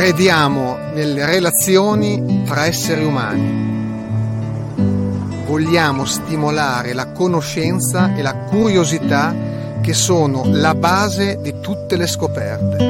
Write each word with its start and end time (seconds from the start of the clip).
Crediamo 0.00 0.78
nelle 0.94 1.26
relazioni 1.26 2.42
tra 2.46 2.64
esseri 2.64 3.04
umani. 3.04 4.74
Vogliamo 5.44 6.06
stimolare 6.06 6.94
la 6.94 7.08
conoscenza 7.08 8.14
e 8.14 8.22
la 8.22 8.34
curiosità 8.34 9.34
che 9.82 9.92
sono 9.92 10.44
la 10.46 10.74
base 10.74 11.38
di 11.42 11.60
tutte 11.60 11.96
le 11.96 12.06
scoperte. 12.06 12.82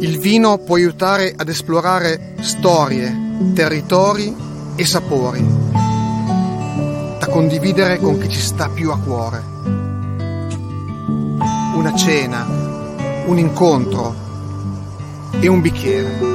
Il 0.00 0.18
vino 0.18 0.56
può 0.56 0.76
aiutare 0.76 1.34
ad 1.36 1.50
esplorare 1.50 2.36
storie, 2.40 3.14
territori 3.54 4.34
e 4.76 4.86
sapori, 4.86 5.46
da 7.18 7.26
condividere 7.28 7.98
con 7.98 8.18
chi 8.18 8.30
ci 8.30 8.40
sta 8.40 8.70
più 8.70 8.90
a 8.90 8.98
cuore. 8.98 9.42
Una 11.74 11.94
cena, 11.94 12.65
un 13.26 13.38
incontro 13.38 14.14
e 15.40 15.48
un 15.48 15.60
bicchiere. 15.60 16.34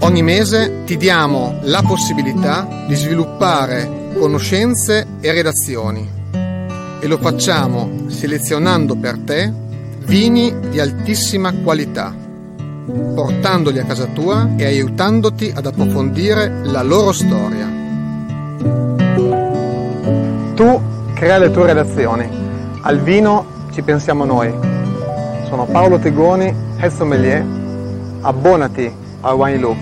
Ogni 0.00 0.22
mese 0.22 0.84
ti 0.84 0.96
diamo 0.96 1.58
la 1.62 1.82
possibilità 1.82 2.84
di 2.86 2.94
sviluppare 2.94 4.12
conoscenze 4.18 5.06
e 5.20 5.32
redazioni 5.32 6.08
e 7.00 7.06
lo 7.06 7.18
facciamo 7.18 8.08
selezionando 8.08 8.96
per 8.96 9.18
te 9.18 9.52
vini 10.04 10.52
di 10.68 10.80
altissima 10.80 11.52
qualità, 11.52 12.14
portandoli 13.14 13.78
a 13.78 13.84
casa 13.84 14.06
tua 14.06 14.50
e 14.56 14.64
aiutandoti 14.64 15.52
ad 15.54 15.66
approfondire 15.66 16.64
la 16.64 16.82
loro 16.82 17.12
storia. 17.12 17.68
Tu 20.54 20.80
crea 21.20 21.36
le 21.36 21.50
tue 21.50 21.66
redazioni, 21.66 22.26
al 22.80 22.98
vino 22.98 23.68
ci 23.72 23.82
pensiamo 23.82 24.24
noi. 24.24 24.50
Sono 25.46 25.66
Paolo 25.66 25.98
Tegoni, 25.98 26.46
head 26.78 26.90
sommelier, 26.90 27.44
abbonati 28.22 28.90
a 29.20 29.34
Wine 29.34 29.58
Loop. 29.58 29.76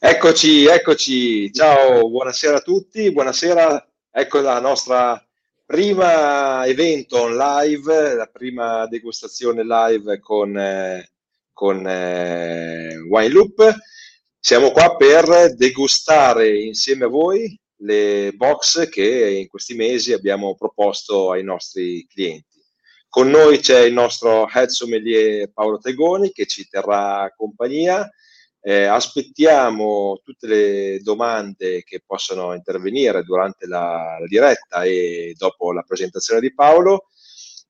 Eccoci, 0.00 0.66
eccoci, 0.66 1.52
ciao, 1.52 2.08
buonasera 2.08 2.56
a 2.56 2.60
tutti, 2.60 3.12
buonasera, 3.12 3.88
ecco 4.10 4.40
la 4.40 4.60
nostra 4.60 5.22
prima 5.64 6.64
evento 6.66 7.28
live, 7.28 8.14
la 8.14 8.26
prima 8.26 8.86
degustazione 8.86 9.62
live 9.64 10.18
con, 10.18 10.56
eh, 10.56 11.10
con 11.52 11.86
eh, 11.86 12.96
Wine 12.98 13.28
Loop. 13.28 13.76
Siamo 14.38 14.70
qua 14.70 14.96
per 14.96 15.54
degustare 15.54 16.58
insieme 16.58 17.04
a 17.04 17.08
voi 17.08 17.58
le 17.80 18.32
box 18.34 18.88
che 18.88 19.30
in 19.38 19.46
questi 19.48 19.74
mesi 19.74 20.12
abbiamo 20.12 20.54
proposto 20.54 21.32
ai 21.32 21.44
nostri 21.44 22.06
clienti. 22.06 22.56
Con 23.08 23.28
noi 23.28 23.58
c'è 23.58 23.80
il 23.80 23.92
nostro 23.92 24.48
head 24.48 24.68
sommelier 24.68 25.50
Paolo 25.52 25.78
Tegoni 25.78 26.30
che 26.32 26.46
ci 26.46 26.66
terrà 26.68 27.32
compagnia 27.36 28.08
eh, 28.68 28.84
aspettiamo 28.84 30.20
tutte 30.22 30.46
le 30.46 31.00
domande 31.00 31.82
che 31.84 32.02
possono 32.04 32.52
intervenire 32.52 33.22
durante 33.22 33.66
la, 33.66 34.18
la 34.20 34.26
diretta 34.26 34.82
e 34.82 35.32
dopo 35.38 35.72
la 35.72 35.80
presentazione 35.80 36.38
di 36.40 36.52
Paolo. 36.52 37.06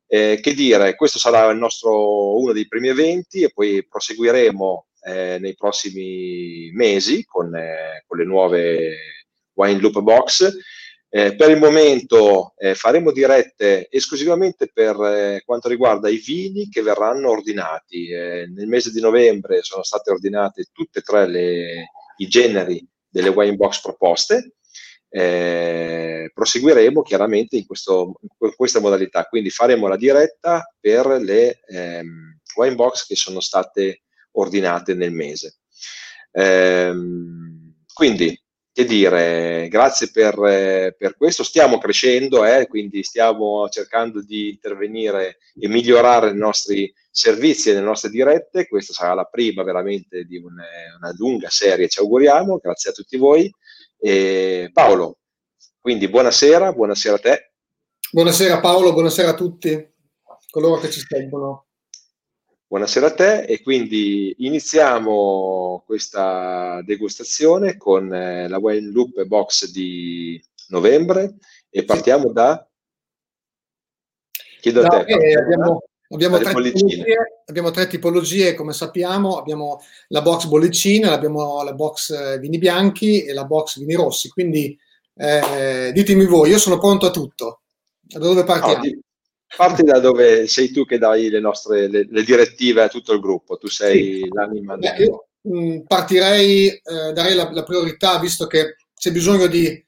Eh, 0.09 0.41
che 0.43 0.55
dire, 0.55 0.97
questo 0.97 1.21
sarà 1.21 1.53
nostro, 1.53 2.37
uno 2.37 2.53
dei 2.53 2.67
primi 2.67 2.89
eventi 2.89 3.43
e 3.43 3.53
poi 3.53 3.87
proseguiremo 3.87 4.87
eh, 5.03 5.39
nei 5.39 5.55
prossimi 5.55 6.71
mesi 6.73 7.25
con, 7.25 7.55
eh, 7.55 8.03
con, 8.05 8.19
le 8.19 8.25
nuove 8.25 8.97
Wine 9.53 9.79
Loop 9.79 10.01
Box 10.01 10.53
eh, 11.11 11.35
per 11.35 11.49
il 11.51 11.57
momento 11.59 12.53
eh, 12.59 12.75
faremo 12.75 13.13
dirette 13.13 13.89
esclusivamente 13.91 14.71
per 14.71 14.95
eh, 15.01 15.43
quanto 15.45 15.69
riguarda 15.69 16.11
i 16.11 16.19
vini 16.19 16.69
che 16.69 16.83
verranno 16.83 17.31
ordinati. 17.31 18.11
Eh, 18.11 18.47
nel 18.55 18.67
mese 18.67 18.91
di 18.91 19.01
novembre 19.01 19.63
sono 19.63 19.83
state 19.83 20.11
ordinate 20.11 20.67
tutte 20.71 20.99
e 20.99 21.03
tre 21.03 21.27
le, 21.27 21.91
i 22.19 22.27
generi 22.27 22.87
delle 23.09 23.31
wine 23.31 23.57
box 23.57 23.81
proposte. 23.81 24.57
Eh, 25.11 26.31
proseguiremo 26.35 27.01
chiaramente 27.01 27.57
in, 27.57 27.65
questo, 27.65 28.21
in, 28.21 28.53
questa 28.55 28.81
modalità, 28.81 29.25
quindi 29.25 29.49
faremo 29.49 29.89
la 29.89 29.97
diretta 29.97 30.71
per 30.79 31.07
le 31.07 31.61
ehm, 31.67 32.39
wine 32.57 32.75
box 32.75 33.07
che 33.07 33.17
sono 33.17 33.41
state 33.41 34.03
ordinate 34.33 34.93
nel 34.93 35.13
mese. 35.13 35.61
Ehm, 36.33 37.75
quindi 37.95 38.38
che 38.79 38.85
dire, 38.85 39.67
grazie 39.69 40.09
per, 40.13 40.37
per 40.97 41.17
questo. 41.17 41.43
Stiamo 41.43 41.79
crescendo, 41.79 42.45
eh, 42.45 42.69
quindi 42.69 43.03
stiamo 43.03 43.69
cercando 43.69 44.23
di 44.23 44.51
intervenire 44.51 45.39
e 45.59 45.67
migliorare 45.67 46.31
i 46.31 46.37
nostri 46.37 46.95
servizi 47.11 47.71
e 47.71 47.75
le 47.75 47.81
nostre 47.81 48.09
dirette. 48.09 48.69
Questa 48.69 48.93
sarà 48.93 49.15
la 49.15 49.25
prima 49.25 49.65
veramente 49.65 50.23
di 50.23 50.37
un, 50.37 50.53
una 50.53 51.15
lunga 51.17 51.49
serie, 51.51 51.89
ci 51.89 51.99
auguriamo. 51.99 52.61
Grazie 52.63 52.91
a 52.91 52.93
tutti 52.93 53.17
voi. 53.17 53.53
E 53.99 54.71
Paolo, 54.73 55.19
quindi 55.81 56.07
buonasera, 56.07 56.73
buonasera 56.73 57.17
a 57.17 57.19
te. 57.19 57.53
Buonasera 58.13 58.61
Paolo, 58.61 58.93
buonasera 58.93 59.31
a 59.31 59.35
tutti 59.35 59.93
coloro 60.51 60.79
che 60.79 60.89
ci 60.89 61.01
seguono. 61.05 61.68
Buonasera 62.71 63.07
a 63.07 63.15
te 63.15 63.45
e 63.45 63.63
quindi 63.63 64.35
iniziamo 64.41 65.85
questa 65.87 66.83
degustazione 66.85 67.79
con 67.79 68.13
eh, 68.13 68.47
la 68.47 68.59
Wine 68.59 68.91
Loop 68.91 69.25
Box 69.25 69.71
di 69.71 70.39
novembre 70.69 71.37
e 71.71 71.87
partiamo 71.87 72.31
da... 72.31 72.69
Chiedo 74.61 74.83
da, 74.83 74.89
a 74.89 75.03
te. 75.03 75.13
Eh, 75.13 75.35
abbiamo, 75.35 75.83
abbiamo, 76.11 76.37
tre 76.37 76.53
abbiamo, 77.47 77.71
tre 77.71 77.87
tipologie, 77.87 78.53
come 78.53 78.75
sappiamo, 78.75 79.39
abbiamo 79.39 79.81
la 80.09 80.21
box 80.21 80.45
bollicina, 80.45 81.13
abbiamo 81.13 81.63
la 81.63 81.73
box 81.73 82.11
eh, 82.11 82.39
vini 82.39 82.59
bianchi 82.59 83.25
e 83.25 83.33
la 83.33 83.47
box 83.47 83.79
vini 83.79 83.95
rossi, 83.95 84.29
quindi 84.29 84.79
eh, 85.15 85.91
ditemi 85.95 86.27
voi, 86.27 86.51
io 86.51 86.59
sono 86.59 86.77
pronto 86.77 87.07
a 87.07 87.11
tutto. 87.11 87.63
Da 87.99 88.19
dove 88.19 88.45
partiamo? 88.45 88.85
Oh, 88.85 88.99
Parti 89.57 89.83
da 89.83 89.99
dove 89.99 90.47
sei 90.47 90.71
tu 90.71 90.85
che 90.85 90.99
dai 90.99 91.31
le 91.31 91.41
nostre 91.41 91.89
le, 91.89 92.07
le 92.09 92.23
direttive 92.23 92.83
a 92.83 92.89
tutto 92.89 93.13
il 93.13 93.21
gruppo, 93.21 93.57
tu 93.57 93.69
sei 93.69 94.23
sì. 94.23 94.29
l'anima. 94.31 94.77
Beh, 94.77 94.97
io 94.99 95.29
mh, 95.41 95.59
mm, 95.59 95.81
partirei, 95.87 96.69
eh, 96.69 97.13
darei 97.13 97.35
la, 97.35 97.51
la, 97.51 97.63
priorità, 97.63 98.19
visto 98.19 98.47
che 98.47 98.77
c'è 98.95 99.11
bisogno 99.11 99.47
di, 99.47 99.85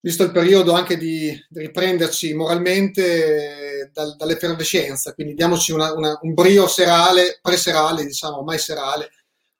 visto 0.00 0.24
il 0.24 0.32
periodo 0.32 0.72
anche 0.72 0.96
di, 0.96 1.30
di 1.48 1.60
riprenderci 1.60 2.34
moralmente 2.34 3.82
eh, 3.82 3.90
dal, 3.92 4.16
dall'effervescenza, 4.16 5.14
quindi 5.14 5.34
diamoci 5.34 5.72
una, 5.72 5.92
una, 5.92 6.18
un 6.22 6.34
brio 6.34 6.66
serale, 6.66 7.38
pre-serale, 7.40 8.04
diciamo 8.04 8.38
ormai 8.38 8.58
serale, 8.58 9.10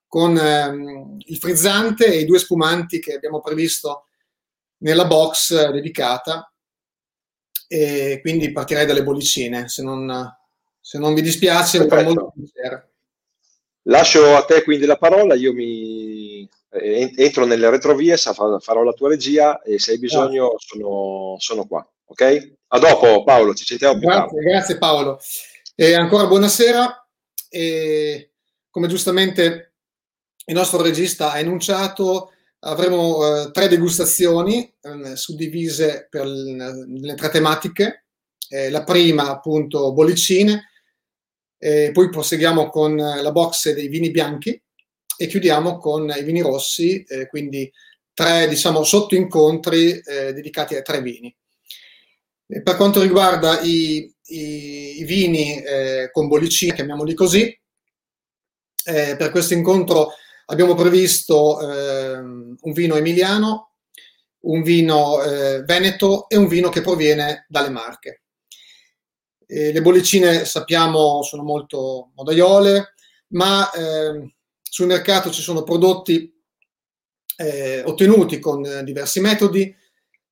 con 0.06 0.36
ehm, 0.36 1.16
il 1.26 1.36
frizzante 1.36 2.06
e 2.06 2.20
i 2.20 2.24
due 2.24 2.38
spumanti 2.38 2.98
che 2.98 3.14
abbiamo 3.14 3.40
previsto 3.40 4.06
nella 4.78 5.06
box 5.06 5.50
eh, 5.50 5.70
dedicata 5.70 6.50
e 7.68 8.18
quindi 8.22 8.50
partirei 8.50 8.86
dalle 8.86 9.04
bollicine, 9.04 9.68
se 9.68 9.82
non, 9.82 10.36
se 10.80 10.98
non 10.98 11.14
vi 11.14 11.22
dispiace. 11.22 11.86
Molto 11.86 12.32
Lascio 13.82 14.36
a 14.36 14.44
te 14.44 14.64
quindi 14.64 14.86
la 14.86 14.96
parola, 14.96 15.34
io 15.34 15.52
mi 15.52 16.48
eh, 16.70 17.12
entro 17.16 17.46
nelle 17.46 17.70
retrovie, 17.70 18.16
farò 18.16 18.82
la 18.82 18.92
tua 18.92 19.08
regia 19.08 19.62
e 19.62 19.78
se 19.78 19.92
hai 19.92 19.98
bisogno 19.98 20.54
sono, 20.58 21.36
sono 21.38 21.66
qua. 21.66 21.86
Ok? 22.06 22.56
A 22.68 22.78
dopo 22.78 23.22
Paolo, 23.22 23.54
ci 23.54 23.64
sentiamo 23.64 23.98
più 23.98 24.08
grazie, 24.08 24.24
tardi. 24.24 24.44
Grazie 24.44 24.78
Paolo. 24.78 25.20
E 25.74 25.94
ancora 25.94 26.26
buonasera. 26.26 27.06
E 27.48 28.32
come 28.70 28.88
giustamente 28.88 29.72
il 30.46 30.54
nostro 30.54 30.82
regista 30.82 31.32
ha 31.32 31.38
enunciato, 31.38 32.32
avremo 32.60 33.44
eh, 33.46 33.50
tre 33.50 33.68
degustazioni 33.68 34.74
eh, 34.80 35.16
suddivise 35.16 36.06
per 36.10 36.26
le, 36.26 37.14
tre 37.14 37.28
tematiche. 37.28 38.06
Eh, 38.48 38.70
la 38.70 38.82
prima, 38.82 39.28
appunto, 39.28 39.92
bollicine, 39.92 40.70
poi 41.58 42.08
proseguiamo 42.08 42.70
con 42.70 42.94
la 42.94 43.32
box 43.32 43.72
dei 43.74 43.88
vini 43.88 44.12
bianchi 44.12 44.62
e 45.16 45.26
chiudiamo 45.26 45.78
con 45.78 46.08
i 46.16 46.22
vini 46.22 46.40
rossi, 46.40 47.02
eh, 47.02 47.26
quindi 47.26 47.70
tre, 48.14 48.46
diciamo, 48.48 48.84
sottoincontri 48.84 49.98
eh, 49.98 50.32
dedicati 50.32 50.76
ai 50.76 50.82
tre 50.82 51.02
vini. 51.02 51.36
per 52.62 52.76
quanto 52.76 53.02
riguarda 53.02 53.60
i, 53.60 54.10
i, 54.26 55.00
i 55.00 55.04
vini 55.04 55.60
eh, 55.62 56.08
con 56.12 56.28
bollicine, 56.28 56.74
chiamiamoli 56.74 57.14
così, 57.14 57.54
per 58.88 59.30
questo 59.30 59.52
incontro 59.52 60.14
Abbiamo 60.50 60.74
previsto 60.74 61.60
eh, 61.60 62.16
un 62.18 62.72
vino 62.72 62.96
emiliano 62.96 63.68
un 64.40 64.62
vino 64.62 65.22
eh, 65.22 65.62
veneto 65.64 66.28
e 66.28 66.36
un 66.36 66.46
vino 66.46 66.68
che 66.68 66.80
proviene 66.80 67.46
dalle 67.48 67.70
Marche. 67.70 68.22
E 69.46 69.72
le 69.72 69.80
bollicine 69.80 70.44
sappiamo 70.44 71.22
sono 71.22 71.42
molto 71.42 72.12
modaiole, 72.14 72.94
ma 73.28 73.70
eh, 73.70 74.34
sul 74.62 74.86
mercato 74.86 75.30
ci 75.30 75.40
sono 75.40 75.62
prodotti 75.62 76.32
eh, 77.36 77.82
ottenuti 77.84 78.38
con 78.38 78.82
diversi 78.84 79.20
metodi. 79.20 79.74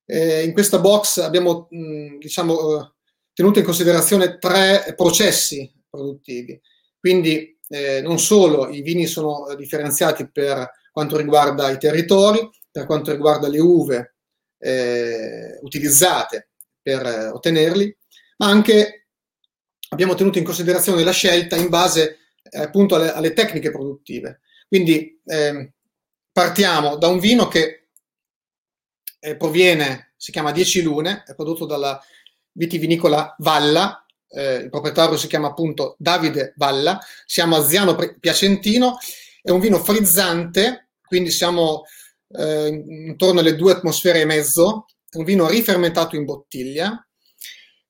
In 0.08 0.52
questa 0.52 0.78
box 0.78 1.18
abbiamo 1.18 1.66
mh, 1.68 2.18
diciamo, 2.18 2.78
eh, 2.78 2.92
tenuto 3.32 3.58
in 3.58 3.64
considerazione 3.64 4.38
tre 4.38 4.94
processi 4.94 5.68
produttivi. 5.90 6.60
Quindi 7.00 7.55
eh, 7.68 8.00
non 8.00 8.18
solo 8.18 8.68
i 8.68 8.82
vini 8.82 9.06
sono 9.06 9.54
differenziati 9.56 10.28
per 10.30 10.70
quanto 10.92 11.16
riguarda 11.16 11.70
i 11.70 11.78
territori, 11.78 12.48
per 12.70 12.86
quanto 12.86 13.10
riguarda 13.10 13.48
le 13.48 13.60
uve 13.60 14.14
eh, 14.58 15.58
utilizzate 15.62 16.50
per 16.80 17.32
ottenerli, 17.32 17.96
ma 18.38 18.48
anche 18.48 19.08
abbiamo 19.90 20.14
tenuto 20.14 20.38
in 20.38 20.44
considerazione 20.44 21.04
la 21.04 21.12
scelta 21.12 21.56
in 21.56 21.68
base 21.68 22.18
eh, 22.42 22.60
appunto 22.60 22.94
alle, 22.94 23.12
alle, 23.12 23.32
tecniche 23.32 23.70
produttive. 23.70 24.40
Quindi 24.68 25.20
eh, 25.24 25.72
partiamo 26.32 26.96
da 26.96 27.08
un 27.08 27.18
vino 27.18 27.48
che 27.48 27.88
eh, 29.20 29.36
proviene, 29.36 30.12
si 30.16 30.30
chiama 30.30 30.52
10 30.52 30.82
Lune, 30.82 31.24
è 31.26 31.34
prodotto 31.34 31.66
dalla 31.66 32.00
vitivinicola 32.52 33.34
Valla, 33.38 34.05
eh, 34.36 34.56
il 34.56 34.70
proprietario 34.70 35.16
si 35.16 35.28
chiama 35.28 35.48
appunto 35.48 35.96
Davide 35.98 36.52
Valla, 36.56 37.00
siamo 37.24 37.56
a 37.56 37.64
Ziano 37.64 37.96
Piacentino, 38.20 38.98
è 39.40 39.50
un 39.50 39.60
vino 39.60 39.82
frizzante, 39.82 40.90
quindi 41.06 41.30
siamo 41.30 41.84
eh, 42.28 42.68
intorno 42.68 43.40
alle 43.40 43.56
due 43.56 43.72
atmosfere 43.72 44.20
e 44.20 44.26
mezzo, 44.26 44.86
è 45.08 45.16
un 45.16 45.24
vino 45.24 45.48
rifermentato 45.48 46.16
in 46.16 46.24
bottiglia, 46.24 47.00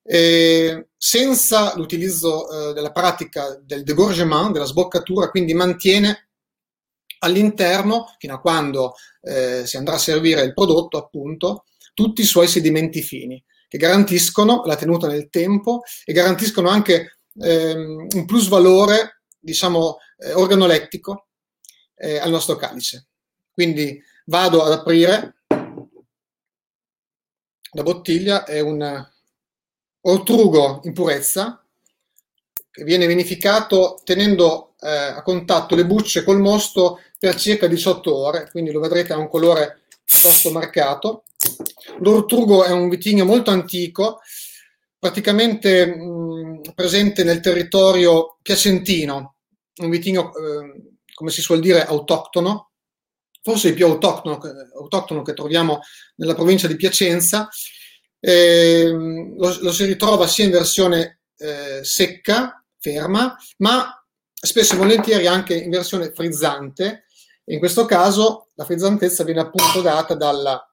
eh, 0.03 0.87
senza 0.95 1.75
l'utilizzo 1.75 2.69
eh, 2.69 2.73
della 2.73 2.91
pratica 2.91 3.59
del 3.61 3.83
degorgement, 3.83 4.53
della 4.53 4.65
sboccatura, 4.65 5.29
quindi 5.29 5.53
mantiene 5.53 6.29
all'interno, 7.19 8.15
fino 8.19 8.35
a 8.35 8.39
quando 8.39 8.93
eh, 9.21 9.65
si 9.65 9.75
andrà 9.75 9.95
a 9.95 9.99
servire 9.99 10.43
il 10.43 10.53
prodotto, 10.53 10.97
appunto, 10.97 11.65
tutti 11.93 12.21
i 12.21 12.25
suoi 12.25 12.47
sedimenti 12.47 13.01
fini, 13.01 13.43
che 13.67 13.77
garantiscono 13.77 14.63
la 14.65 14.75
tenuta 14.75 15.07
nel 15.07 15.29
tempo 15.29 15.81
e 16.05 16.13
garantiscono 16.13 16.69
anche 16.69 17.19
ehm, 17.39 18.07
un 18.15 18.25
plus 18.25 18.47
valore, 18.47 19.21
diciamo, 19.37 19.97
eh, 20.17 20.33
organolettico 20.33 21.27
eh, 21.95 22.17
al 22.17 22.29
nostro 22.29 22.55
calice. 22.55 23.07
Quindi 23.53 24.01
vado 24.25 24.63
ad 24.63 24.71
aprire 24.71 25.35
la 27.71 27.83
bottiglia, 27.83 28.45
è 28.45 28.59
un 28.59 29.07
ortrugo 30.01 30.81
in 30.83 30.93
purezza, 30.93 31.61
che 32.71 32.83
viene 32.83 33.07
vinificato 33.07 33.99
tenendo 34.03 34.75
eh, 34.79 34.89
a 34.89 35.21
contatto 35.23 35.75
le 35.75 35.85
bucce 35.85 36.23
col 36.23 36.39
mosto 36.39 37.01
per 37.17 37.35
circa 37.35 37.67
18 37.67 38.15
ore, 38.15 38.49
quindi 38.51 38.71
lo 38.71 38.79
vedrete 38.79 39.13
ha 39.13 39.17
un 39.17 39.27
colore 39.27 39.81
piuttosto 40.03 40.51
marcato. 40.51 41.23
L'ortrugo 41.99 42.63
è 42.63 42.71
un 42.71 42.89
vitigno 42.89 43.25
molto 43.25 43.51
antico, 43.51 44.19
praticamente 44.99 45.85
mh, 45.85 46.73
presente 46.75 47.23
nel 47.23 47.39
territorio 47.39 48.37
piacentino, 48.41 49.35
un 49.77 49.89
vitigno, 49.89 50.33
eh, 50.35 50.97
come 51.13 51.31
si 51.31 51.41
suol 51.41 51.59
dire, 51.59 51.85
autoctono, 51.85 52.71
forse 53.41 53.69
il 53.69 53.73
più 53.75 53.85
autoctono, 53.85 54.39
autoctono 54.75 55.21
che 55.21 55.33
troviamo 55.33 55.79
nella 56.15 56.35
provincia 56.35 56.67
di 56.67 56.75
Piacenza, 56.75 57.47
eh, 58.19 58.89
lo, 58.89 59.57
lo, 59.61 59.71
si 59.71 59.85
ritrova 59.85 60.27
sia 60.27 60.45
in 60.45 60.51
versione 60.51 61.21
eh, 61.37 61.83
secca, 61.83 62.63
ferma, 62.79 63.35
ma 63.57 64.03
spesso 64.33 64.73
e 64.73 64.77
volentieri 64.77 65.27
anche 65.27 65.55
in 65.55 65.69
versione 65.69 66.11
frizzante. 66.11 67.05
In 67.45 67.59
questo 67.59 67.85
caso 67.85 68.49
la 68.55 68.65
frizzantezza 68.65 69.23
viene 69.23 69.39
appunto 69.41 69.81
data 69.81 70.13
dalla 70.15 70.66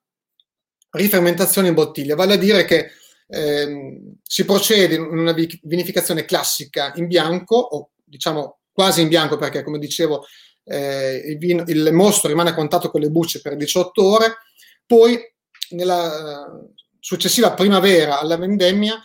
rifermentazione 0.95 1.69
in 1.69 1.75
bottiglia, 1.75 2.15
vale 2.15 2.35
a 2.35 2.39
dire 2.39 2.65
che 2.65 2.91
ehm, 3.29 4.17
si 4.23 4.45
procede 4.45 4.95
in 4.95 5.03
una 5.03 5.35
vinificazione 5.63 6.25
classica 6.25 6.93
in 6.97 7.07
bianco, 7.07 7.57
o 7.57 7.91
diciamo 8.05 8.61
quasi 8.73 9.03
in 9.03 9.09
bianco 9.09 9.37
perché 9.37 9.63
come 9.63 9.79
dicevo 9.79 10.25
eh, 10.65 11.17
il, 11.27 11.39
vino, 11.39 11.63
il, 11.67 11.93
mostro 11.93 12.29
rimane 12.29 12.51
a 12.51 12.55
contatto 12.55 12.91
con 12.91 13.01
le 13.01 13.11
bucce 13.11 13.41
per 13.41 13.57
18 13.57 14.05
ore, 14.05 14.35
poi 14.87 15.19
nella 15.71 16.61
successiva 16.99 17.53
primavera 17.53 18.19
alla 18.19 18.37
vendemmia, 18.37 19.01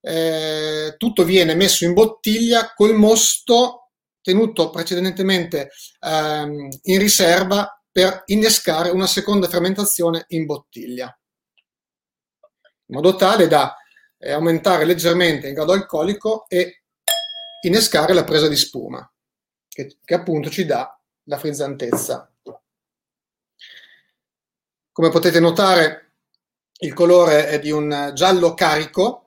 eh, 0.00 0.94
tutto 0.98 1.24
viene 1.24 1.54
messo 1.54 1.84
in 1.84 1.94
bottiglia 1.94 2.72
col 2.74 2.94
mosto 2.94 3.90
tenuto 4.20 4.70
precedentemente 4.70 5.70
ehm, 6.00 6.68
in 6.82 6.98
riserva 6.98 7.68
per 7.90 8.22
innescare 8.26 8.90
una 8.90 9.06
seconda 9.06 9.48
fermentazione 9.48 10.24
in 10.28 10.46
bottiglia, 10.46 11.16
in 12.94 13.00
modo 13.00 13.16
tale 13.16 13.48
da 13.48 13.76
eh, 14.18 14.30
aumentare 14.30 14.84
leggermente 14.84 15.48
il 15.48 15.54
grado 15.54 15.72
alcolico 15.72 16.46
e 16.48 16.82
innescare 17.62 18.14
la 18.14 18.22
presa 18.22 18.46
di 18.46 18.56
spuma, 18.56 19.10
che, 19.68 19.96
che 20.04 20.14
appunto 20.14 20.48
ci 20.48 20.64
dà 20.64 20.96
la 21.24 21.38
frizzantezza. 21.38 22.30
Come 24.92 25.10
potete 25.10 25.40
notare, 25.40 26.12
il 26.78 26.92
colore 26.94 27.48
è 27.48 27.58
di 27.58 27.72
un 27.72 28.12
giallo 28.14 28.54
carico, 28.54 29.24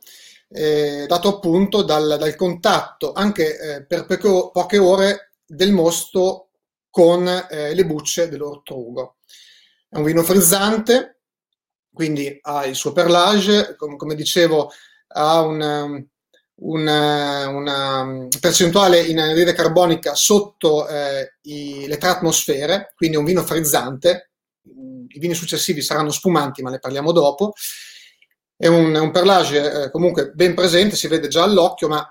eh, 0.48 1.06
dato 1.06 1.28
appunto 1.28 1.82
dal, 1.82 2.16
dal 2.18 2.36
contatto 2.36 3.12
anche 3.12 3.60
eh, 3.60 3.86
per 3.86 4.06
poche, 4.06 4.30
poche, 4.54 4.78
ore 4.78 5.32
del 5.46 5.74
mosto 5.74 6.52
con 6.90 7.28
eh, 7.28 7.74
le 7.74 7.86
bucce 7.86 8.30
dell'ortrugo. 8.30 9.18
È 9.90 9.98
un 9.98 10.04
vino 10.04 10.24
frizzante, 10.24 11.17
quindi 11.98 12.38
ha 12.44 12.66
il 12.66 12.76
suo 12.76 12.94
perlage, 12.94 13.76
com- 13.76 13.96
come 13.96 14.14
dicevo, 14.14 14.72
ha 15.08 15.42
un, 15.42 16.06
una, 16.60 17.48
una, 17.48 18.28
percentuale 18.40 19.02
in 19.02 19.20
anidride 19.20 19.54
carbonica 19.54 20.14
sotto 20.14 20.88
eh, 20.88 21.38
i, 21.42 21.88
le 21.88 21.98
tre 21.98 22.10
atmosfere, 22.10 22.94
quindi 22.96 23.18
un 23.18 23.26
vino 23.26 23.42
frizzante, 23.42 24.30
i 25.08 25.18
vini 25.18 25.34
successivi 25.34 25.82
saranno 25.82 26.12
spumanti, 26.12 26.62
ma 26.62 26.70
ne 26.70 26.78
parliamo 26.78 27.12
dopo. 27.12 27.54
È 28.56 28.68
un, 28.68 28.94
un 28.94 29.12
perlage 29.12 29.86
eh, 29.86 29.92
comunque 29.92 30.32
ben 30.34 30.54
presente, 30.54 30.96
si 30.96 31.08
vede 31.08 31.28
già 31.28 31.42
all'occhio, 31.42 31.88
ma 31.88 32.08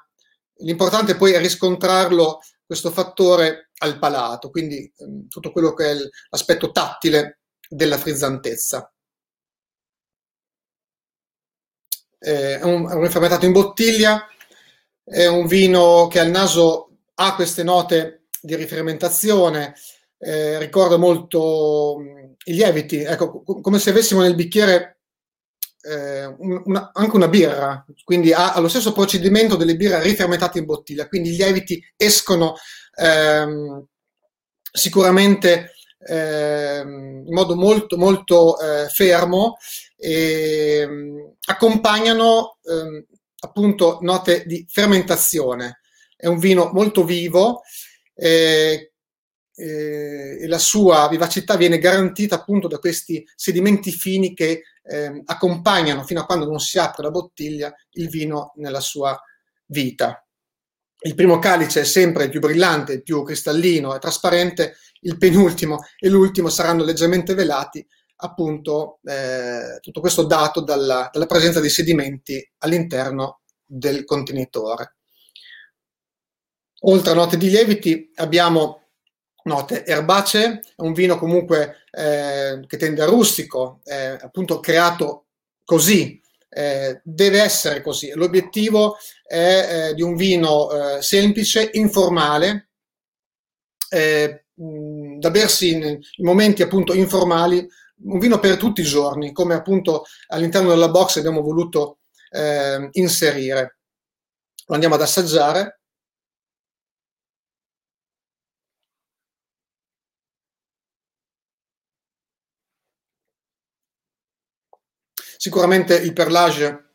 l'importante 0.58 1.14
poi 1.14 1.32
è 1.32 1.38
riscontrarlo 1.38 2.40
questo 2.66 2.90
fattore 2.90 3.70
al 3.78 4.00
palato, 4.00 4.50
quindi 4.50 4.92
ehm, 4.96 5.28
tutto 5.28 5.52
quello 5.52 5.74
che 5.74 5.92
è 5.92 5.94
l'aspetto 6.30 6.72
tattile 6.72 7.42
della 7.68 7.98
frizzantezza. 7.98 8.90
Eh, 12.26 12.58
è 12.58 12.64
un, 12.64 12.90
è 12.90 12.94
un 12.94 13.02
rifermentato 13.02 13.46
in 13.46 13.52
bottiglia, 13.52 14.26
è 15.04 15.26
un 15.26 15.46
vino 15.46 16.08
che 16.08 16.18
al 16.18 16.28
naso 16.28 16.88
ha 17.14 17.36
queste 17.36 17.62
note 17.62 18.22
di 18.40 18.56
rifermentazione, 18.56 19.74
eh, 20.18 20.58
ricorda 20.58 20.96
molto 20.96 22.00
i 22.46 22.52
lieviti, 22.52 22.98
ecco, 22.98 23.42
come 23.42 23.78
se 23.78 23.90
avessimo 23.90 24.22
nel 24.22 24.34
bicchiere 24.34 25.02
eh, 25.82 26.24
una, 26.24 26.90
anche 26.92 27.14
una 27.14 27.28
birra, 27.28 27.86
quindi 28.02 28.32
ha, 28.32 28.54
ha, 28.54 28.58
lo 28.58 28.66
stesso 28.66 28.92
procedimento 28.92 29.54
delle 29.54 29.76
birre 29.76 30.02
rifermentate 30.02 30.58
in 30.58 30.64
bottiglia, 30.64 31.06
quindi 31.06 31.28
i 31.28 31.36
lieviti 31.36 31.80
escono 31.96 32.56
ehm, 32.96 33.86
sicuramente 34.72 35.74
ehm, 36.08 37.22
in 37.24 37.32
modo 37.32 37.54
molto, 37.54 37.96
molto 37.96 38.58
eh, 38.58 38.88
fermo 38.88 39.58
e 39.96 40.78
ehm, 40.80 41.25
accompagnano 41.46 42.58
ehm, 42.62 43.04
appunto 43.40 43.98
note 44.02 44.44
di 44.46 44.66
fermentazione. 44.68 45.80
È 46.16 46.26
un 46.26 46.38
vino 46.38 46.70
molto 46.72 47.04
vivo, 47.04 47.62
eh, 48.14 48.92
eh, 49.58 50.38
e 50.42 50.46
la 50.46 50.58
sua 50.58 51.08
vivacità 51.08 51.56
viene 51.56 51.78
garantita 51.78 52.36
appunto 52.36 52.68
da 52.68 52.78
questi 52.78 53.26
sedimenti 53.34 53.90
fini 53.90 54.34
che 54.34 54.62
eh, 54.82 55.22
accompagnano 55.24 56.04
fino 56.04 56.20
a 56.20 56.26
quando 56.26 56.46
non 56.46 56.60
si 56.60 56.78
apre 56.78 57.02
la 57.02 57.10
bottiglia 57.10 57.74
il 57.92 58.08
vino 58.08 58.52
nella 58.56 58.80
sua 58.80 59.18
vita. 59.66 60.20
Il 61.00 61.14
primo 61.14 61.38
calice 61.38 61.80
è 61.80 61.84
sempre 61.84 62.24
il 62.24 62.30
più 62.30 62.40
brillante, 62.40 62.94
il 62.94 63.02
più 63.02 63.22
cristallino 63.22 63.94
e 63.94 63.98
trasparente, 63.98 64.76
il 65.00 65.18
penultimo 65.18 65.84
e 65.98 66.08
l'ultimo 66.08 66.48
saranno 66.48 66.84
leggermente 66.84 67.34
velati, 67.34 67.86
appunto 68.16 69.00
eh, 69.04 69.78
tutto 69.80 70.00
questo 70.00 70.24
dato 70.24 70.60
dalla, 70.60 71.08
dalla 71.12 71.26
presenza 71.26 71.60
di 71.60 71.68
sedimenti 71.68 72.46
all'interno 72.58 73.40
del 73.64 74.04
contenitore. 74.04 74.96
Oltre 76.80 77.12
a 77.12 77.14
note 77.14 77.36
di 77.36 77.48
lieviti 77.48 78.10
abbiamo 78.16 78.82
note 79.44 79.84
erbacee, 79.84 80.60
è 80.76 80.82
un 80.82 80.92
vino 80.92 81.18
comunque 81.18 81.84
eh, 81.90 82.64
che 82.66 82.76
tende 82.76 83.02
a 83.02 83.06
rustico, 83.06 83.80
eh, 83.84 84.18
appunto 84.20 84.60
creato 84.60 85.26
così, 85.64 86.20
eh, 86.48 87.00
deve 87.02 87.40
essere 87.42 87.82
così. 87.82 88.12
L'obiettivo 88.14 88.96
è 89.22 89.88
eh, 89.90 89.94
di 89.94 90.02
un 90.02 90.16
vino 90.16 90.70
eh, 90.70 91.02
semplice, 91.02 91.70
informale, 91.72 92.70
eh, 93.90 94.44
da 94.54 95.30
bersi 95.30 95.72
in, 95.74 95.82
in, 95.82 96.24
momenti 96.24 96.62
appunto 96.62 96.94
informali, 96.94 97.66
un 98.04 98.18
vino 98.18 98.38
per 98.38 98.56
tutti 98.56 98.80
i 98.80 98.84
giorni, 98.84 99.32
come 99.32 99.54
appunto 99.54 100.04
all'interno 100.28 100.68
della 100.70 100.90
box 100.90 101.16
abbiamo 101.18 101.40
voluto 101.42 102.00
inserire. 102.92 103.78
Lo 104.66 104.74
andiamo 104.74 104.96
ad 104.96 105.02
assaggiare. 105.02 105.80
Sicuramente 115.38 115.94
il 115.96 116.12
perlage 116.12 116.94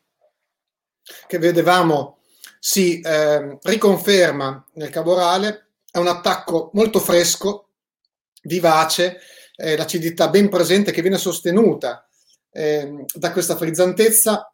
che 1.28 1.38
vedevamo 1.40 2.20
si 2.60 3.00
eh, 3.00 3.58
riconferma 3.62 4.68
nel 4.74 4.90
caborale, 4.90 5.72
è 5.90 5.98
un 5.98 6.08
attacco 6.08 6.70
molto 6.74 7.00
fresco, 7.00 7.70
vivace, 8.44 9.20
eh, 9.62 9.78
l'acidità 9.78 10.30
ben 10.30 10.50
presente 10.50 10.92
che 10.92 11.02
viene 11.02 11.18
sostenuta 11.18 12.08
eh, 12.52 13.06
da 13.14 13.32
questa 13.32 13.56
frizzantezza, 13.56 14.52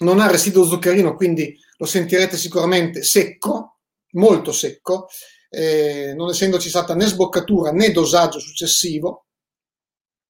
non 0.00 0.20
ha 0.20 0.26
residuo 0.26 0.64
zuccherino, 0.64 1.14
quindi 1.14 1.56
lo 1.76 1.86
sentirete 1.86 2.36
sicuramente 2.36 3.02
secco, 3.02 3.78
molto 4.12 4.50
secco, 4.50 5.08
eh, 5.50 6.14
non 6.16 6.30
essendoci 6.30 6.70
stata 6.70 6.94
né 6.94 7.06
sboccatura 7.06 7.72
né 7.72 7.92
dosaggio 7.92 8.38
successivo, 8.38 9.26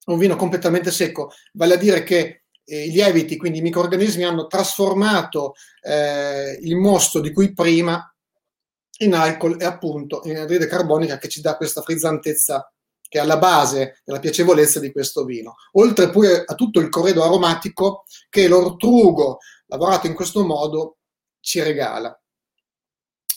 un 0.07 0.17
vino 0.17 0.35
completamente 0.35 0.91
secco, 0.91 1.31
vale 1.53 1.75
a 1.75 1.77
dire 1.77 2.03
che 2.03 2.43
eh, 2.65 2.85
i 2.87 2.91
lieviti, 2.91 3.37
quindi 3.37 3.59
i 3.59 3.61
microorganismi, 3.61 4.25
hanno 4.25 4.47
trasformato 4.47 5.53
eh, 5.81 6.59
il 6.61 6.75
mosto 6.75 7.21
di 7.21 7.31
cui 7.31 7.53
prima 7.53 8.05
in 8.99 9.13
alcol 9.13 9.59
e 9.59 9.65
appunto 9.65 10.21
in 10.25 10.35
anidride 10.35 10.67
carbonica 10.67 11.17
che 11.17 11.29
ci 11.29 11.41
dà 11.41 11.55
questa 11.55 11.81
frizzantezza 11.81 12.67
che 13.13 13.19
è 13.19 13.21
alla 13.21 13.37
base 13.37 14.01
della 14.03 14.17
piacevolezza 14.17 14.79
di 14.79 14.91
questo 14.91 15.23
vino. 15.23 15.53
Oltre 15.73 16.09
pure 16.09 16.43
a 16.47 16.55
tutto 16.55 16.79
il 16.79 16.89
corredo 16.89 17.23
aromatico 17.23 18.05
che 18.27 18.47
l'ortrugo 18.47 19.37
lavorato 19.67 20.07
in 20.07 20.15
questo 20.15 20.43
modo 20.43 20.97
ci 21.39 21.61
regala. 21.61 22.19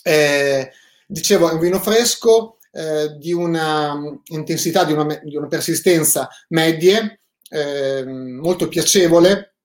Eh, 0.03 0.71
dicevo, 1.07 1.51
è 1.51 1.53
un 1.53 1.59
vino 1.59 1.79
fresco, 1.79 2.57
eh, 2.71 3.17
di 3.19 3.35
una 3.35 4.01
intensità, 4.29 4.85
di 4.85 4.93
una, 4.93 5.21
di 5.23 5.37
una 5.37 5.47
persistenza 5.47 6.27
medie, 6.49 7.21
eh, 7.51 8.03
molto 8.07 8.69
piacevole, 8.69 9.57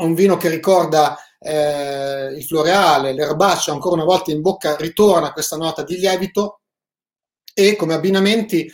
un 0.00 0.12
vino 0.12 0.36
che 0.36 0.50
ricorda 0.50 1.16
eh, 1.38 2.34
il 2.36 2.44
floreale, 2.44 3.14
l'erbaceo, 3.14 3.72
ancora 3.72 3.94
una 3.94 4.04
volta 4.04 4.32
in 4.32 4.42
bocca 4.42 4.76
ritorna 4.76 5.32
questa 5.32 5.56
nota 5.56 5.82
di 5.82 5.96
lievito 5.96 6.60
e 7.54 7.74
come 7.76 7.94
abbinamenti, 7.94 8.70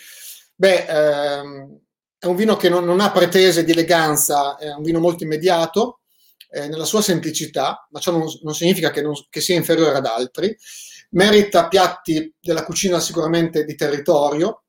beh, 0.57 0.87
ehm, 0.87 1.79
è 2.19 2.27
un 2.27 2.37
vino 2.37 2.57
che 2.57 2.69
non, 2.69 2.85
non, 2.85 3.01
ha 3.01 3.13
pretese 3.13 3.63
di 3.63 3.73
eleganza, 3.73 4.57
è 4.57 4.73
un 4.73 4.83
vino 4.83 4.99
molto 4.99 5.23
immediato 5.23 6.01
eh, 6.51 6.67
nella 6.67 6.85
sua 6.85 7.03
semplicità, 7.03 7.87
ma 7.91 8.01
ciò 8.01 8.11
non, 8.11 8.27
non 8.43 8.55
significa 8.55 8.91
che, 8.91 9.03
non, 9.03 9.15
che 9.29 9.41
sia 9.41 9.55
inferiore 9.55 9.97
ad 9.97 10.07
altri, 10.07 10.57
merita 11.11 11.69
piatti 11.69 12.35
della 12.41 12.65
cucina 12.65 12.99
sicuramente 12.99 13.65
di 13.65 13.75
territorio, 13.75 14.63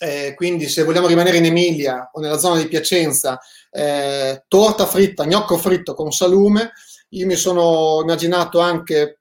eh, 0.00 0.34
quindi 0.36 0.68
se 0.68 0.84
vogliamo 0.84 1.08
rimanere 1.08 1.38
in 1.38 1.46
Emilia 1.46 2.10
o 2.12 2.20
nella 2.20 2.38
zona 2.38 2.60
di 2.60 2.68
Piacenza, 2.68 3.38
eh, 3.70 4.44
torta 4.46 4.86
fritta, 4.86 5.26
gnocco 5.26 5.58
fritto 5.58 5.94
con 5.94 6.12
salume, 6.12 6.72
io 7.10 7.26
mi 7.26 7.34
sono 7.34 8.00
immaginato 8.02 8.60
anche 8.60 9.20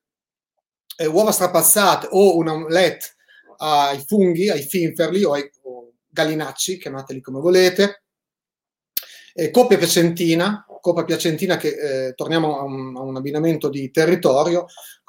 eh, 0.96 1.06
uova 1.08 1.32
strapazzate 1.32 2.08
o 2.12 2.38
un 2.38 2.48
omelette 2.48 3.16
ai 3.58 4.04
funghi, 4.06 4.50
ai 4.50 4.62
finferli 4.64 5.24
o 5.24 5.34
ai 5.34 5.50
o 5.64 5.94
gallinacci, 6.08 6.78
chiamateli 6.78 7.22
come 7.22 7.40
volete, 7.40 8.04
e 9.34 9.52
coppia 9.52 9.78
piacentina, 9.78 10.66
coppa 10.82 11.04
piacentina 11.04 11.58
che 11.58 12.08
eh, 12.08 12.14
torniamo 12.14 12.60
a 12.60 12.64
un, 12.64 12.96
a 12.96 13.02
un 13.02 13.16
abbinamento 13.16 13.70
di 13.70 13.92
territorio, 13.92 14.66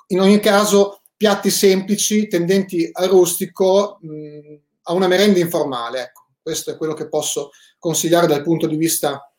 in 0.09 0.21
ogni 0.21 0.41
caso 0.41 1.03
piatti 1.17 1.51
semplici, 1.51 2.29
tendenti 2.29 2.89
al 2.93 3.09
rustico, 3.09 3.99
mh, 4.01 4.55
a 4.83 4.93
una 4.93 5.09
merenda 5.09 5.39
informale. 5.39 6.03
Ecco, 6.03 6.27
questo 6.43 6.71
è 6.71 6.77
quello 6.77 6.95
che 6.95 7.09
posso 7.09 7.51
consigliare 7.79 8.27
dal 8.27 8.43
punto 8.43 8.67
di 8.67 8.77
vista 8.77 9.33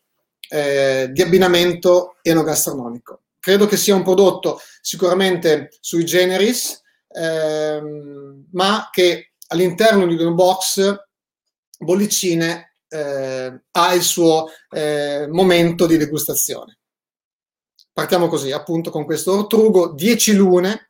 eh, 0.49 1.09
di 1.11 1.21
abbinamento 1.21 2.17
enogastronomico. 2.21 3.21
Credo 3.39 3.65
che 3.65 3.77
sia 3.77 3.95
un 3.95 4.03
prodotto 4.03 4.59
sicuramente 4.81 5.69
sui 5.79 6.03
generis, 6.03 6.81
ehm, 7.09 8.45
ma 8.51 8.89
che 8.91 9.33
all'interno 9.47 10.05
di 10.05 10.15
un 10.23 10.35
box 10.35 10.95
bollicine 11.79 12.75
eh, 12.89 13.61
ha 13.71 13.93
il 13.93 14.01
suo 14.01 14.47
eh, 14.69 15.27
momento 15.29 15.85
di 15.85 15.97
degustazione. 15.97 16.77
Partiamo 17.91 18.27
così, 18.27 18.51
appunto, 18.51 18.91
con 18.91 19.05
questo 19.05 19.33
ortrugo 19.33 19.93
10 19.93 20.33
lune, 20.33 20.89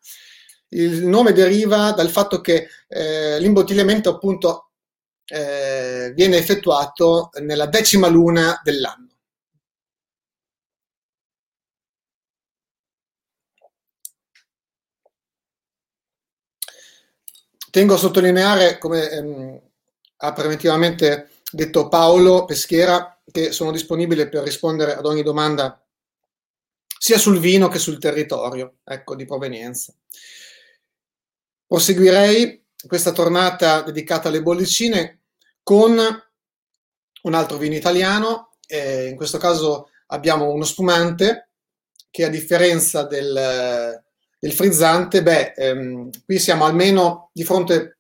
il 0.70 1.06
nome 1.06 1.34
deriva 1.34 1.92
dal 1.92 2.10
fatto 2.10 2.42
che 2.42 2.68
eh, 2.88 3.40
l'imbottigliamento 3.40 4.10
appunto 4.10 4.72
eh, 5.26 6.12
viene 6.16 6.38
effettuato 6.38 7.30
nella 7.42 7.66
decima 7.68 8.08
luna 8.08 8.60
dell'anno. 8.64 9.09
Tengo 17.72 17.94
a 17.94 17.98
sottolineare, 17.98 18.78
come 18.78 19.10
ehm, 19.10 19.62
ha 20.18 20.34
preventivamente 20.34 21.30
detto 21.52 21.88
Paolo 21.88 22.46
Peschiera, 22.46 23.20
che 23.32 23.52
sono 23.52 23.72
disponibile 23.72 24.28
per 24.28 24.44
rispondere 24.44 24.96
ad 24.96 25.06
ogni 25.06 25.22
domanda 25.24 25.82
sia 26.98 27.18
sul 27.18 27.40
vino 27.40 27.68
che 27.68 27.80
sul 27.80 28.00
territorio 28.00 28.78
ecco, 28.84 29.16
di 29.16 29.26
provenienza. 29.26 29.94
Proseguirei 31.66 32.66
questa 32.88 33.12
tornata 33.12 33.82
dedicata 33.84 34.28
alle 34.28 34.42
bollicine 34.42 35.22
con 35.64 35.98
un 37.22 37.34
altro 37.34 37.58
vino 37.58 37.76
italiano, 37.76 38.56
eh, 38.66 39.08
in 39.08 39.16
questo 39.16 39.38
caso 39.38 39.90
abbiamo 40.08 40.50
uno 40.50 40.64
spumante 40.64 41.50
che 42.10 42.26
a 42.26 42.30
differenza 42.30 43.04
del, 43.04 44.04
del 44.40 44.54
frizzante, 44.54 45.22
beh, 45.22 45.54
ehm, 45.54 46.10
qui 46.26 46.40
siamo 46.40 46.66
almeno 46.66 47.30
di 47.34 47.44
fronte 47.44 47.98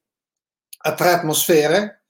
a 0.81 0.93
tre 0.93 1.12
atmosfere, 1.12 2.05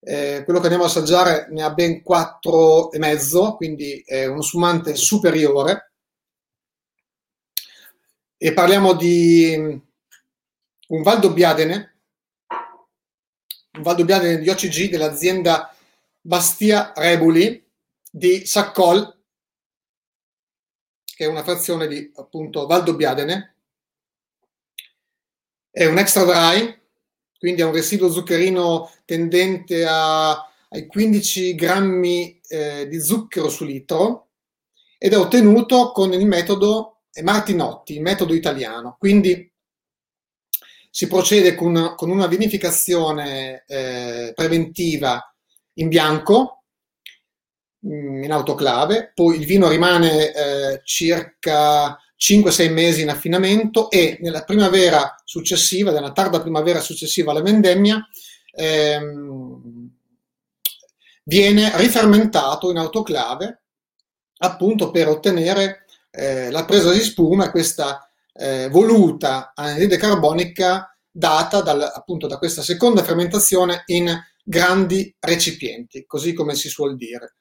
eh, 0.00 0.42
quello 0.44 0.58
che 0.58 0.64
andiamo 0.66 0.84
a 0.84 0.88
assaggiare 0.88 1.48
ne 1.50 1.62
ha 1.62 1.72
ben 1.72 2.02
quattro 2.02 2.90
e 2.92 2.98
mezzo, 2.98 3.56
quindi 3.56 4.02
è 4.06 4.26
uno 4.26 4.42
spumante 4.42 4.94
superiore. 4.96 5.92
E 8.36 8.52
parliamo 8.52 8.94
di 8.94 9.54
un 10.88 11.02
Valdobbiadene, 11.02 11.96
un 13.72 13.82
Valdobbiadene 13.82 14.38
di 14.38 14.48
OCG 14.48 14.90
dell'azienda 14.90 15.74
Bastia 16.20 16.92
Rebuli 16.94 17.62
di 18.10 18.44
Saccol, 18.44 19.14
che 21.02 21.24
è 21.24 21.28
una 21.28 21.42
frazione 21.42 21.86
di 21.86 22.12
appunto 22.16 22.66
Valdobbiadene. 22.66 23.53
È 25.76 25.86
un 25.86 25.98
extra 25.98 26.22
dry, 26.22 26.72
quindi 27.36 27.60
ha 27.60 27.66
un 27.66 27.72
residuo 27.72 28.08
zuccherino 28.08 28.92
tendente 29.04 29.84
a, 29.84 30.30
ai 30.68 30.86
15 30.86 31.56
grammi 31.56 32.40
eh, 32.46 32.86
di 32.86 33.00
zucchero 33.00 33.48
su 33.48 33.64
litro 33.64 34.28
ed 34.96 35.14
è 35.14 35.18
ottenuto 35.18 35.90
con 35.90 36.12
il 36.12 36.24
metodo 36.26 37.00
Martinotti, 37.22 37.94
il 37.94 38.02
metodo 38.02 38.34
italiano. 38.34 38.94
Quindi 39.00 39.52
si 40.90 41.08
procede 41.08 41.56
con, 41.56 41.94
con 41.96 42.08
una 42.08 42.28
vinificazione 42.28 43.64
eh, 43.66 44.30
preventiva 44.32 45.20
in 45.78 45.88
bianco, 45.88 46.62
mm, 47.84 48.22
in 48.22 48.30
autoclave, 48.30 49.10
poi 49.12 49.40
il 49.40 49.44
vino 49.44 49.68
rimane 49.68 50.32
eh, 50.32 50.80
circa 50.84 51.98
5-6 52.18 52.72
mesi 52.72 53.02
in 53.02 53.10
affinamento 53.10 53.90
e 53.90 54.18
nella 54.20 54.44
primavera 54.44 55.14
successiva, 55.24 55.90
nella 55.90 56.12
tarda 56.12 56.40
primavera 56.40 56.80
successiva 56.80 57.30
alla 57.30 57.42
vendemmia, 57.42 58.06
ehm, 58.52 59.90
viene 61.24 61.72
rifermentato 61.76 62.70
in 62.70 62.76
autoclave 62.78 63.62
appunto 64.38 64.90
per 64.90 65.08
ottenere 65.08 65.84
eh, 66.10 66.50
la 66.50 66.64
presa 66.64 66.92
di 66.92 67.00
spuma 67.00 67.50
questa 67.50 68.08
eh, 68.32 68.68
voluta 68.68 69.52
anidride 69.54 69.96
carbonica 69.96 70.96
data 71.10 71.60
dal, 71.60 71.80
appunto 71.80 72.26
da 72.26 72.38
questa 72.38 72.62
seconda 72.62 73.02
fermentazione 73.02 73.84
in 73.86 74.12
grandi 74.42 75.14
recipienti, 75.20 76.04
così 76.06 76.32
come 76.32 76.54
si 76.54 76.68
suol 76.68 76.96
dire. 76.96 77.36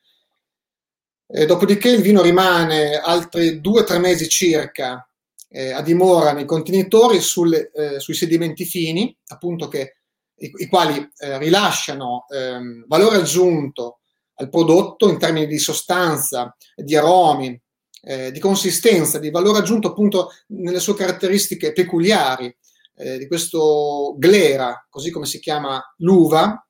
E 1.35 1.47
dopodiché 1.47 1.89
il 1.89 2.03
vino 2.03 2.21
rimane 2.21 2.95
altri 2.95 3.59
due 3.59 3.81
o 3.81 3.83
tre 3.83 3.97
mesi 3.97 4.29
circa 4.29 5.03
eh, 5.49 5.71
a 5.71 5.81
dimora 5.81 6.31
nei 6.31 6.45
contenitori 6.45 7.19
sulle, 7.21 7.71
eh, 7.71 7.99
sui 7.99 8.13
sedimenti 8.13 8.65
fini, 8.65 9.17
appunto 9.29 9.67
che, 9.67 9.95
i, 10.35 10.51
i 10.57 10.67
quali 10.67 10.95
eh, 11.17 11.39
rilasciano 11.39 12.25
ehm, 12.29 12.85
valore 12.87 13.17
aggiunto 13.17 14.01
al 14.35 14.49
prodotto 14.49 15.09
in 15.09 15.17
termini 15.17 15.47
di 15.47 15.57
sostanza, 15.57 16.55
di 16.75 16.95
aromi, 16.95 17.59
eh, 18.03 18.31
di 18.31 18.39
consistenza, 18.39 19.17
di 19.17 19.31
valore 19.31 19.57
aggiunto 19.57 19.87
appunto 19.87 20.33
nelle 20.49 20.79
sue 20.79 20.93
caratteristiche 20.93 21.73
peculiari 21.73 22.55
eh, 22.95 23.17
di 23.17 23.25
questo 23.25 24.13
glera, 24.19 24.85
così 24.87 25.09
come 25.09 25.25
si 25.25 25.39
chiama 25.39 25.81
l'uva, 25.97 26.63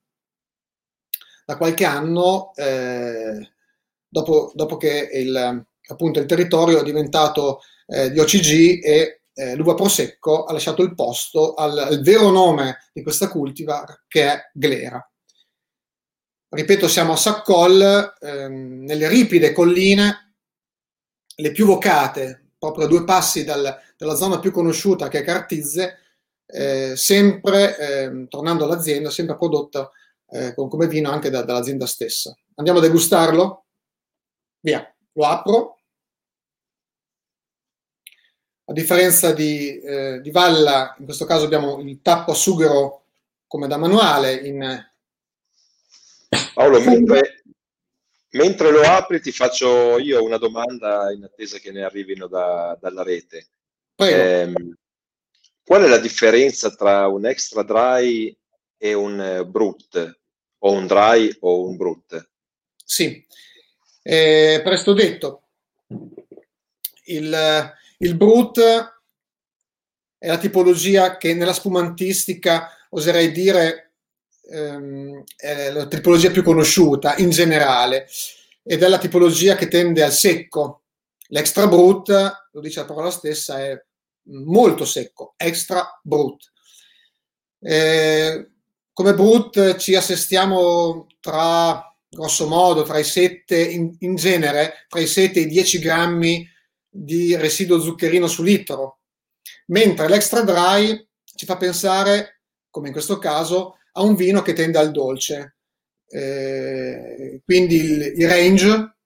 da 1.46 1.58
qualche 1.58 1.84
anno, 1.84 2.54
eh, 2.56 3.53
dopo, 4.14 4.52
dopo, 4.54 4.78
che 4.78 5.10
il, 5.12 5.66
appunto, 5.88 6.20
il 6.20 6.28
territorio 6.28 6.80
è 6.80 6.84
diventato 6.84 7.62
eh, 7.88 8.12
di 8.12 8.20
OCG 8.20 8.86
e 8.86 9.22
eh, 9.34 9.56
l'uva 9.56 9.74
Prosecco 9.74 10.44
ha 10.44 10.54
lasciato 10.54 10.84
il 10.84 10.94
posto 10.94 11.56
al, 11.56 11.76
al, 11.76 12.02
vero 12.02 12.30
nome 12.30 12.90
di 12.94 13.02
questa 13.02 13.28
cultivar 13.28 14.04
che 14.08 14.32
è 14.32 14.50
glera. 14.54 15.06
Ripeto, 16.48 16.88
siamo 16.88 17.14
a 17.14 17.18
Saccol, 17.18 18.14
ehm, 18.20 18.84
nelle 18.84 19.08
ripide 19.08 19.52
colline, 19.52 20.36
le 21.36 21.52
più 21.52 21.66
vocate, 21.66 22.52
proprio 22.60 22.86
a 22.86 22.88
due 22.88 23.04
passi 23.04 23.44
dal, 23.44 23.76
dalla 23.98 24.14
zona 24.14 24.38
più 24.40 24.52
conosciuta 24.52 25.08
che 25.08 25.22
è 25.22 25.24
Cartizze, 25.24 25.98
eh, 26.46 26.94
sempre, 26.96 27.78
eh, 27.80 28.28
tornando 28.28 28.66
all'azienda, 28.66 29.10
sempre 29.10 29.36
prodotta 29.36 29.90
eh, 30.30 30.54
con, 30.54 30.70
come 30.70 30.88
vino 30.88 31.10
anche 31.10 31.32
da, 31.32 31.42
dall'azienda 31.42 31.88
stessa. 31.88 32.38
Andiamo 32.56 32.78
a 32.78 32.84
degustarlo? 32.84 33.63
Via, 34.64 34.96
lo 35.12 35.26
apro. 35.26 35.78
A 38.66 38.72
differenza 38.72 39.34
di, 39.34 39.78
eh, 39.82 40.22
di 40.22 40.32
Valla, 40.32 40.96
in 41.00 41.06
questo 41.06 41.26
caso 41.26 41.44
abbiamo 41.44 41.82
il 41.82 42.02
tappo 42.02 42.32
a 42.32 42.34
sughero 42.34 43.08
come 43.46 43.68
da 43.68 43.76
manuale 43.76 44.36
in 44.36 44.88
Paolo, 46.54 46.80
mentre, 46.80 47.44
mentre, 48.32 48.72
lo 48.72 48.82
apri 48.84 49.20
ti 49.20 49.34
faccio 49.34 50.00
io 50.00 50.24
una 50.24 50.38
domanda 50.38 51.12
in 51.12 51.26
attesa 51.26 51.58
che 51.58 51.74
ne 51.74 51.84
arrivino 51.84 52.28
da, 52.28 52.78
dalla 52.80 53.04
rete. 53.04 53.48
Eh, 53.98 54.54
qual 55.66 55.84
è 55.84 55.88
la 55.88 56.00
differenza 56.00 56.74
tra 56.74 57.08
un 57.08 57.26
extra 57.26 57.64
dry 57.64 58.36
e 58.78 58.94
un 58.94 59.20
eh, 59.20 59.46
brut? 59.46 60.20
O 60.60 60.72
un 60.72 60.88
dry 60.88 61.36
o 61.42 61.68
un 61.68 61.76
brut? 61.76 62.30
Sì, 62.86 63.24
eh, 64.04 64.62
presto 64.64 64.94
detto. 64.94 65.42
Il, 67.06 67.74
il 67.98 68.16
brut 68.16 68.60
è 70.18 70.28
la 70.28 70.38
tipologia 70.38 71.18
che 71.18 71.34
nella 71.34 71.54
spumantistica 71.54 72.70
oserei 72.90 73.32
dire 73.32 73.94
ehm, 74.50 75.24
è 75.36 75.72
la 75.72 75.88
tipologia 75.88 76.32
più 76.32 76.44
conosciuta 76.44 77.16
in 77.18 77.30
generale 77.30 78.08
ed 78.64 78.84
è 78.84 78.88
la 78.88 79.00
tipologia 79.00 79.56
che 79.56 79.68
tende 79.68 80.04
al 80.04 80.12
secco. 80.12 80.84
L'extra 81.28 81.68
brut, 81.68 82.10
lo 82.52 82.62
dice 82.62 82.82
la 82.82 82.86
parola 82.86 83.10
stessa, 83.10 83.60
è 83.60 83.82
molto 84.26 84.86
secco, 84.86 85.34
extra 85.38 86.00
brut. 86.02 86.52
Eh, 87.60 88.50
come 88.94 89.14
brut 89.14 89.76
ci 89.78 89.96
assestiamo 89.96 91.08
tra, 91.20 91.93
grosso 92.14 92.48
modo, 92.48 92.84
tra 92.84 93.00
i 93.00 93.04
7, 93.04 93.62
in, 93.62 93.96
in 94.00 94.16
genere, 94.16 94.86
tra 94.88 95.00
i 95.00 95.08
7 95.08 95.40
e 95.40 95.42
i 95.44 95.48
10 95.48 95.80
grammi 95.80 96.48
di 96.90 97.36
residuo 97.36 97.82
zuccherino 97.82 98.28
su 98.28 98.44
litro, 98.44 99.00
mentre 99.68 100.08
l'extra 100.08 100.42
dry 100.42 101.08
ci 101.36 101.46
fa 101.46 101.58
pensare, 101.58 102.42
come 102.70 102.88
in 102.88 102.94
questo 102.94 103.18
caso, 103.18 103.78
a 103.94 104.04
un 104.04 104.16
vino 104.16 104.42
che 104.42 104.54
tende 104.54 104.78
al 104.78 104.92
dolce. 104.92 105.58
Eh, 106.08 107.42
quindi 107.44 107.76
il, 107.76 108.14
il, 108.18 108.28
range 108.28 108.98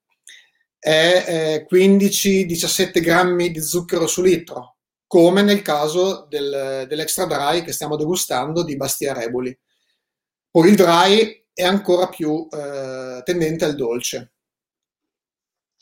è 0.78 1.66
eh, 1.66 1.68
15-17 1.70 3.02
grammi 3.02 3.52
di 3.52 3.62
zucchero 3.62 4.08
su 4.08 4.22
litro, 4.22 4.78
come 5.08 5.42
nel 5.42 5.62
caso 5.62 6.28
del, 6.30 6.86
dell'extra 6.88 7.26
dry 7.26 7.64
che 7.64 7.72
stiamo 7.72 7.96
degustando 7.96 8.64
di 8.64 8.76
Bastia 8.76 9.14
Reboli. 9.14 9.58
Poi 10.52 10.70
il 10.70 10.76
dry 10.76 11.46
è 11.58 11.64
ancora 11.64 12.08
più 12.08 12.48
eh, 12.52 13.22
tendente 13.24 13.66
al 13.66 13.76
dolce. 13.76 14.34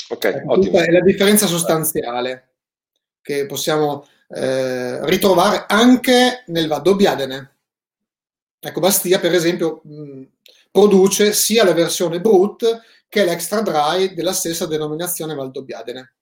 Ok, 0.07 0.23
ecco, 0.23 0.53
ottimo. 0.53 0.79
È 0.79 0.89
la 0.89 1.01
differenza 1.01 1.47
sostanziale 1.47 2.53
che 3.21 3.45
possiamo 3.45 4.07
eh, 4.29 5.05
ritrovare 5.05 5.65
anche 5.67 6.43
nel 6.47 6.67
Vado 6.67 6.95
Biadene 6.95 7.55
Ecco, 8.65 8.79
Bastia, 8.79 9.19
per 9.19 9.31
esempio, 9.31 9.81
mh, 9.83 10.23
produce 10.71 11.33
sia 11.33 11.63
la 11.63 11.73
versione 11.73 12.19
Brut 12.19 12.81
che 13.07 13.23
l'extra 13.23 13.61
dry 13.61 14.15
della 14.15 14.33
stessa 14.33 14.65
denominazione 14.65 15.35
Valdobbiadene. 15.35 16.15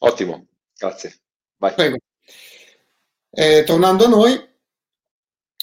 Ottimo, 0.00 0.46
grazie. 0.76 1.20
Vai. 1.56 1.72
Prego. 1.72 1.96
Eh, 3.30 3.64
tornando 3.64 4.04
a 4.04 4.08
noi, 4.08 4.47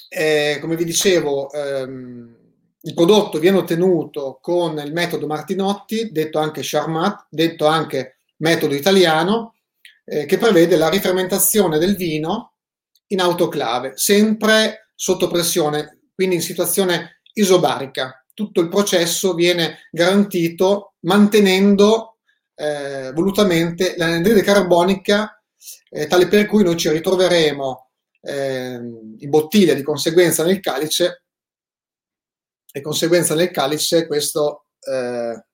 eh, 0.08 0.58
come 0.60 0.76
vi 0.76 0.84
dicevo, 0.84 1.50
ehm, 1.52 2.36
il 2.82 2.94
prodotto 2.94 3.38
viene 3.38 3.58
ottenuto 3.58 4.38
con 4.40 4.78
il 4.78 4.92
metodo 4.92 5.26
Martinotti, 5.26 6.10
detto 6.12 6.38
anche 6.38 6.60
Charmat, 6.62 7.26
detto 7.28 7.66
anche 7.66 8.18
metodo 8.36 8.74
italiano, 8.74 9.54
eh, 10.04 10.24
che 10.24 10.38
prevede 10.38 10.76
la 10.76 10.88
rifermentazione 10.88 11.78
del 11.78 11.96
vino 11.96 12.52
in 13.08 13.20
autoclave, 13.20 13.92
sempre 13.96 14.90
sotto 14.94 15.28
pressione, 15.28 16.10
quindi 16.14 16.36
in 16.36 16.42
situazione 16.42 17.20
isobarica. 17.32 18.24
Tutto 18.32 18.60
il 18.60 18.68
processo 18.68 19.34
viene 19.34 19.88
garantito 19.90 20.94
mantenendo 21.00 22.18
eh, 22.54 23.10
volutamente 23.12 23.94
l'anidride 23.96 24.42
carbonica 24.42 25.40
eh, 25.90 26.06
tale 26.06 26.28
per 26.28 26.46
cui 26.46 26.62
noi 26.62 26.76
ci 26.76 26.90
ritroveremo 26.90 27.85
eh, 28.26 28.74
in 28.74 29.30
bottiglia 29.30 29.74
di 29.74 29.82
conseguenza 29.82 30.44
nel 30.44 30.60
calice 30.60 31.24
e 32.72 32.80
conseguenza 32.80 33.34
nel 33.34 33.50
calice 33.50 34.06
questo, 34.06 34.66
eh, 34.80 35.44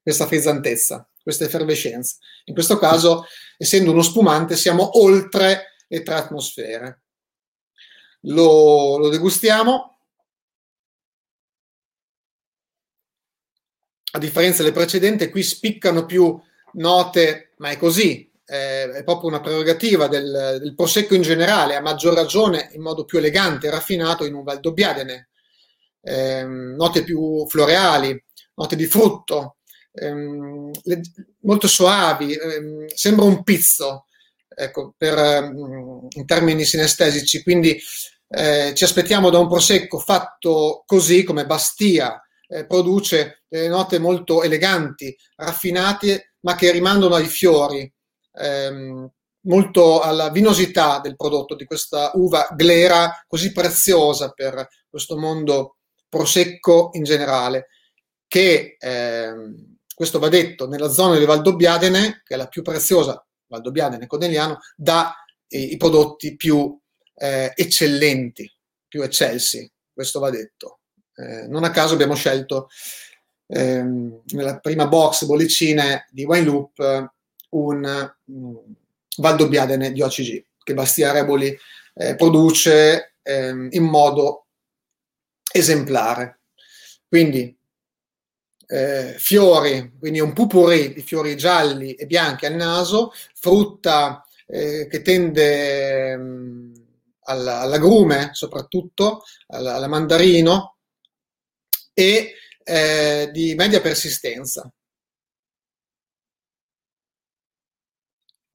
questa 0.00 0.26
frizzantezza, 0.26 1.08
questa 1.20 1.44
effervescenza. 1.44 2.16
In 2.44 2.54
questo 2.54 2.78
caso, 2.78 3.24
essendo 3.58 3.90
uno 3.90 4.02
spumante, 4.02 4.56
siamo 4.56 4.98
oltre 4.98 5.74
e 5.88 6.02
tre 6.02 6.14
atmosfere. 6.14 7.02
Lo, 8.22 8.96
lo 8.96 9.08
degustiamo. 9.08 9.98
A 14.12 14.18
differenza 14.18 14.62
del 14.62 14.72
precedente, 14.72 15.28
qui 15.28 15.42
spiccano 15.42 16.06
più 16.06 16.40
note, 16.74 17.54
ma 17.56 17.70
è 17.70 17.76
così, 17.76 18.30
è 18.44 19.02
proprio 19.04 19.28
una 19.28 19.40
prerogativa 19.40 20.06
del, 20.06 20.58
del, 20.60 20.74
prosecco 20.74 21.14
in 21.14 21.22
generale, 21.22 21.76
a 21.76 21.80
maggior 21.80 22.14
ragione 22.14 22.70
in 22.72 22.82
modo 22.82 23.04
più 23.04 23.18
elegante 23.18 23.66
e 23.66 23.70
raffinato 23.70 24.24
in 24.24 24.34
un 24.34 24.42
Valdobbiadene. 24.42 25.28
Eh, 26.02 26.44
note 26.44 27.02
più 27.02 27.46
floreali, 27.48 28.22
note 28.56 28.76
di 28.76 28.86
frutto, 28.86 29.56
ehm, 29.92 30.70
le, 30.82 31.00
molto 31.40 31.66
soavi, 31.66 32.34
ehm, 32.34 32.86
sembra 32.88 33.24
un 33.24 33.42
pizzo, 33.42 34.06
ecco, 34.48 34.94
per, 34.96 35.50
mm, 35.50 36.06
in 36.10 36.26
termini 36.26 36.64
sinestesici. 36.64 37.42
Quindi 37.42 37.80
eh, 38.28 38.72
ci 38.74 38.84
aspettiamo 38.84 39.30
da 39.30 39.38
un 39.38 39.48
prosecco 39.48 39.98
fatto 39.98 40.82
così 40.86 41.22
come 41.24 41.46
Bastia 41.46 42.20
eh, 42.48 42.66
produce 42.66 43.44
delle 43.48 43.68
note 43.68 43.98
molto 43.98 44.42
eleganti, 44.42 45.16
raffinate, 45.36 46.34
ma 46.40 46.54
che 46.56 46.70
rimandano 46.70 47.14
ai 47.14 47.26
fiori, 47.26 47.90
ehm, 48.34 49.10
molto 49.46 50.00
alla 50.00 50.30
vinosità 50.30 51.00
del 51.00 51.16
prodotto 51.16 51.54
di 51.54 51.64
questa 51.64 52.10
uva 52.14 52.48
glera 52.54 53.24
così 53.26 53.52
preziosa 53.52 54.30
per 54.30 54.68
questo 54.88 55.16
mondo 55.18 55.76
prosecco 56.08 56.90
in 56.92 57.02
generale, 57.02 57.68
che 58.28 58.76
ehm, 58.78 59.76
questo 59.94 60.18
va 60.18 60.28
detto 60.28 60.66
nella 60.66 60.88
zona 60.88 61.18
di 61.18 61.24
Valdobbiadene, 61.24 62.22
che 62.24 62.34
è 62.34 62.36
la 62.36 62.48
più 62.48 62.62
preziosa 62.62 63.24
Valdobbiadene 63.46 64.06
Conegliano, 64.06 64.58
dà 64.76 65.14
eh, 65.48 65.60
i 65.60 65.76
prodotti 65.76 66.36
più 66.36 66.78
eh, 67.16 67.52
eccellenti, 67.54 68.50
più 68.88 69.02
eccelsi, 69.02 69.70
questo 69.92 70.20
va 70.20 70.30
detto. 70.30 70.80
Eh, 71.14 71.46
non 71.46 71.64
a 71.64 71.70
caso 71.70 71.94
abbiamo 71.94 72.14
scelto 72.14 72.68
ehm, 73.46 74.22
nella 74.32 74.58
prima 74.58 74.88
box 74.88 75.24
bollicine 75.24 76.06
di 76.10 76.24
Wine 76.24 76.44
Loop 76.44 77.13
un 77.54 78.12
um, 78.26 78.74
Valdobbiadene 79.16 79.92
di 79.92 80.02
OCG. 80.02 80.44
che 80.62 80.74
Bastia 80.74 81.12
Reboli 81.12 81.56
eh, 81.94 82.16
produce 82.16 83.16
ehm, 83.22 83.68
in 83.70 83.84
modo 83.84 84.46
esemplare. 85.52 86.40
Quindi 87.06 87.56
eh, 88.66 89.14
fiori, 89.18 89.92
quindi 89.98 90.20
un 90.20 90.32
pupurri 90.32 90.92
di 90.92 91.02
fiori 91.02 91.36
gialli 91.36 91.94
e 91.94 92.06
bianchi 92.06 92.46
al 92.46 92.54
naso, 92.54 93.12
frutta 93.34 94.24
eh, 94.46 94.86
che 94.88 95.02
tende 95.02 96.16
mh, 96.16 96.22
mm, 96.22 96.74
alla, 97.26 97.60
all'agrume 97.60 98.30
soprattutto, 98.32 99.22
alla, 99.48 99.74
alla 99.74 99.88
mandarino 99.88 100.76
e 101.92 102.34
eh, 102.64 103.30
di 103.32 103.54
media 103.54 103.80
persistenza. 103.80 104.68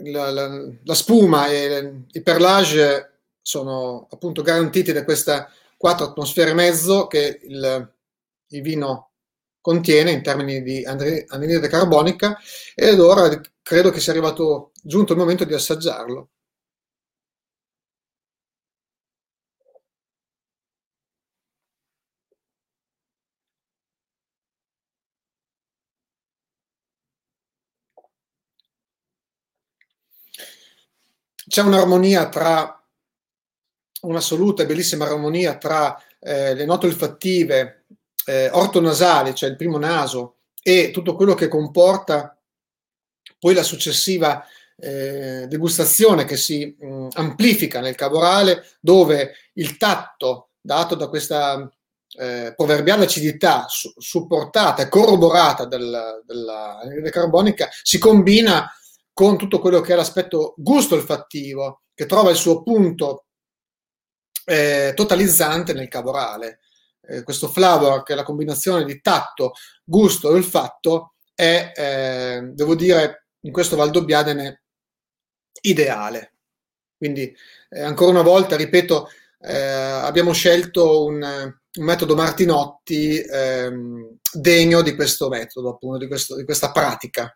La, 0.02 0.32
la, 0.32 0.66
la 0.84 0.94
spuma 0.94 1.48
e 1.48 2.06
il 2.10 2.24
perlage 2.24 3.20
sono 3.42 4.08
appunto 4.10 4.42
garantiti 4.42 4.94
da 4.94 5.04
queste 5.04 5.48
4 5.76 6.06
atmosfere 6.06 6.52
e 6.52 6.54
mezzo 6.54 7.08
che 7.08 7.40
il, 7.44 7.94
il 8.48 8.62
vino 8.62 9.12
contiene 9.60 10.12
in 10.12 10.24
termini 10.24 10.62
di 10.62 10.86
anidride 10.86 11.68
carbonica 11.68 12.38
ed 12.76 13.00
ora 13.00 13.42
credo 13.62 13.90
che 13.90 14.00
sia 14.00 14.14
arrivato 14.14 14.72
giunto 14.82 15.14
il 15.14 15.20
momento 15.20 15.44
di 15.44 15.54
assaggiarlo. 15.54 16.30
C'è 31.50 31.64
un'armonia 31.64 32.30
tra 32.30 32.80
un'assoluta 34.02 34.62
e 34.62 34.66
bellissima 34.68 35.06
armonia 35.06 35.58
tra 35.58 36.00
eh, 36.20 36.54
le 36.54 36.66
note 36.66 36.86
olfattive 36.86 37.86
eh, 38.26 38.50
ortonasali, 38.52 39.34
cioè 39.34 39.50
il 39.50 39.56
primo 39.56 39.80
naso, 39.80 40.36
e 40.62 40.92
tutto 40.92 41.16
quello 41.16 41.34
che 41.34 41.48
comporta 41.48 42.38
poi 43.40 43.56
la 43.56 43.64
successiva 43.64 44.46
eh, 44.78 45.48
degustazione 45.48 46.26
che 46.26 46.38
si 46.38 46.78
mh, 46.80 47.08
amplifica 47.14 47.80
nel 47.80 47.96
cavorale, 47.96 48.66
dove 48.80 49.34
il 49.54 49.76
tatto 49.78 50.50
dato 50.62 50.94
da 50.94 51.08
questa 51.08 51.68
eh, 52.20 52.54
proverbiale 52.56 53.06
acidità 53.06 53.66
su, 53.68 53.92
supportata 53.98 54.84
e 54.84 54.90
corroborata 54.90 55.66
del, 55.66 56.22
della 56.26 56.80
carbonica 57.12 57.70
si 57.82 57.98
combina 57.98 58.72
con 59.20 59.36
tutto 59.36 59.60
quello 59.60 59.82
che 59.82 59.92
è 59.92 59.96
l'aspetto 59.98 60.54
gusto 60.56 60.96
olfattivo, 60.96 61.82
che 61.94 62.06
trova 62.06 62.30
il 62.30 62.38
suo 62.38 62.64
punto 62.64 63.26
eh, 64.46 64.94
totalizzante 64.96 65.74
nel 65.74 65.90
cavorale. 65.90 66.62
Eh, 67.02 67.24
questo 67.24 67.50
flavor, 67.50 68.04
che 68.04 68.14
è 68.14 68.16
la 68.16 68.24
combinazione 68.24 68.86
di 68.86 69.02
tatto, 69.02 69.56
gusto 69.84 70.30
e 70.30 70.36
olfatto, 70.36 71.16
è, 71.36 71.74
eh, 71.76 72.50
devo 72.54 72.76
dire, 72.76 73.26
in 73.42 73.52
questo 73.52 73.76
Valdobbiadene 73.76 74.64
ideale. 75.64 76.36
Quindi, 76.96 77.36
eh, 77.72 77.82
ancora 77.82 78.12
una 78.12 78.22
volta, 78.22 78.56
ripeto, 78.56 79.10
eh, 79.42 79.54
abbiamo 79.54 80.32
scelto 80.32 81.04
un, 81.04 81.22
un 81.22 81.84
metodo 81.84 82.16
Martinotti 82.16 83.20
ehm, 83.20 84.18
degno 84.32 84.82
di 84.82 84.96
questo 84.96 85.28
metodo, 85.28 85.72
appunto, 85.72 85.98
di, 85.98 86.08
questo, 86.08 86.38
di 86.38 86.46
questa 86.46 86.72
pratica. 86.72 87.34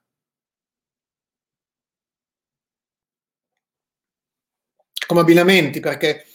Come 5.05 5.21
abbinamenti, 5.21 5.79
perché 5.79 6.25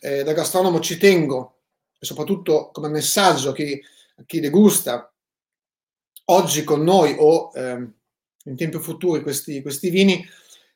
eh, 0.00 0.22
da 0.22 0.32
gastronomo 0.32 0.80
ci 0.80 0.98
tengo, 0.98 1.58
e 1.98 2.06
soprattutto 2.06 2.70
come 2.72 2.88
messaggio 2.88 3.50
a 3.50 3.54
chi, 3.54 3.80
a 4.16 4.22
chi 4.26 4.40
degusta 4.40 5.12
oggi 6.26 6.64
con 6.64 6.82
noi 6.82 7.14
o 7.18 7.50
ehm, 7.54 7.94
in 8.44 8.56
tempi 8.56 8.78
futuri 8.78 9.22
questi, 9.22 9.62
questi 9.62 9.90
vini, 9.90 10.24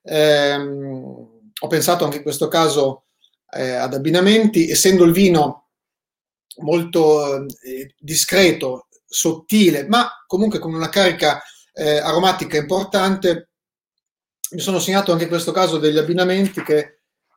ehm, 0.03 1.35
ho 1.59 1.67
pensato 1.69 2.05
anche 2.05 2.19
in 2.19 2.23
questo 2.23 2.49
caso 2.49 3.05
eh, 3.51 3.71
ad 3.71 3.95
abbinamenti, 3.95 4.71
essendo 4.71 5.05
il 5.05 5.13
vino 5.13 5.69
molto 6.59 7.45
eh, 7.63 7.95
discreto, 7.99 8.87
sottile, 9.07 9.87
ma 9.87 10.09
comunque 10.27 10.59
con 10.59 10.75
una 10.75 10.89
carica 10.89 11.41
eh, 11.73 11.99
aromatica 11.99 12.57
importante, 12.57 13.51
mi 14.51 14.61
sono 14.61 14.79
segnato 14.79 15.13
anche 15.13 15.25
in 15.25 15.31
questo 15.31 15.53
caso 15.53 15.79
degli 15.79 15.99
abbinamenti 15.99 16.63
che 16.63 16.96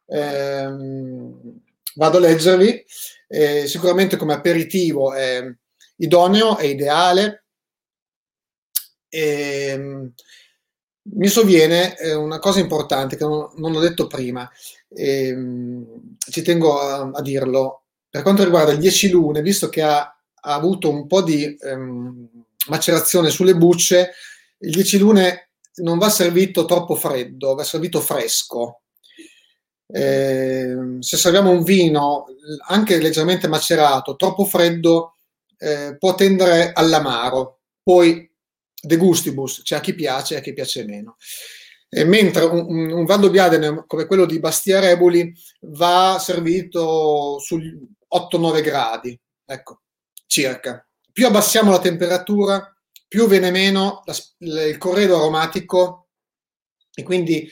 ehm, 0.10 1.62
vado 1.96 2.18
a 2.18 2.20
leggervi. 2.20 2.86
Eh, 3.28 3.68
sicuramente 3.68 4.18
come 4.18 4.34
aperitivo 4.34 5.14
è 5.14 5.44
idoneo, 5.98 6.58
è 6.58 6.66
ideale. 6.66 7.44
E, 9.08 9.68
ehm, 9.70 10.14
mi 11.12 11.28
sovviene 11.28 11.98
eh, 11.98 12.14
una 12.14 12.40
cosa 12.40 12.60
importante 12.60 13.16
che 13.18 13.24
non, 13.24 13.50
non 13.56 13.76
ho 13.76 13.80
detto 13.80 14.08
prima, 14.08 14.50
e, 14.90 15.28
ehm, 15.28 16.18
ci 16.30 16.42
tengo 16.42 16.80
a, 16.80 17.10
a, 17.14 17.22
dirlo. 17.22 17.84
Per 18.10 18.22
quanto 18.22 18.44
riguarda 18.44 18.72
il 18.72 18.80
10 18.80 19.10
lune, 19.10 19.42
visto 19.42 19.70
che 19.70 19.82
ha, 19.82 20.00
ha 20.02 20.54
avuto 20.54 20.90
un 20.90 21.08
po' 21.08 21.22
di 21.22 21.58
ehm, 21.60 22.30
macerazione 22.68 23.30
sulle 23.30 23.56
bucce, 23.56 24.12
il 24.60 24.72
10 24.72 24.98
lune 24.98 25.50
non 25.76 25.98
va 25.98 26.10
servito 26.10 26.66
troppo 26.66 26.96
freddo, 26.96 27.56
va 27.56 27.64
servito 27.64 28.02
fresco 28.02 28.82
eh, 29.92 30.98
se 31.00 31.18
serviamo 31.18 31.50
un 31.50 31.64
vino 31.64 32.26
anche 32.68 33.00
leggermente 33.00 33.48
macerato, 33.48 34.16
troppo 34.16 34.46
freddo, 34.46 35.16
eh, 35.58 35.96
può 35.98 36.16
tendere 36.16 36.72
all'amaro. 36.74 37.62
Poi 37.82 38.30
de 38.82 38.98
gustibus, 38.98 39.62
c'è 39.64 39.78
a 39.78 39.82
chi 39.82 39.94
piace 39.94 40.36
e 40.36 40.38
a 40.38 40.42
chi 40.42 40.54
piace 40.54 40.86
meno. 40.86 41.18
E 41.90 42.04
mentre 42.04 42.44
un, 42.44 42.66
un, 42.68 42.92
un 42.92 43.06
Valdo 43.06 43.32
come 43.88 44.06
quello 44.06 44.26
di 44.26 44.40
Bastia 44.40 44.80
Reboli 44.80 45.34
va 45.62 46.18
servito 46.20 47.40
sugli 47.40 47.76
8-9 48.14 48.62
gradi, 48.62 49.20
ecco, 49.44 49.82
circa. 50.28 50.88
Più 51.12 51.26
abbassiamo 51.26 51.72
la 51.72 51.80
temperatura, 51.80 52.74
più 53.08 53.28
viene 53.28 53.50
meno 53.50 54.04
la, 54.06 54.16
il 54.70 54.78
corredo 54.78 55.18
aromatico 55.18 56.10
e 56.94 57.02
quindi 57.02 57.50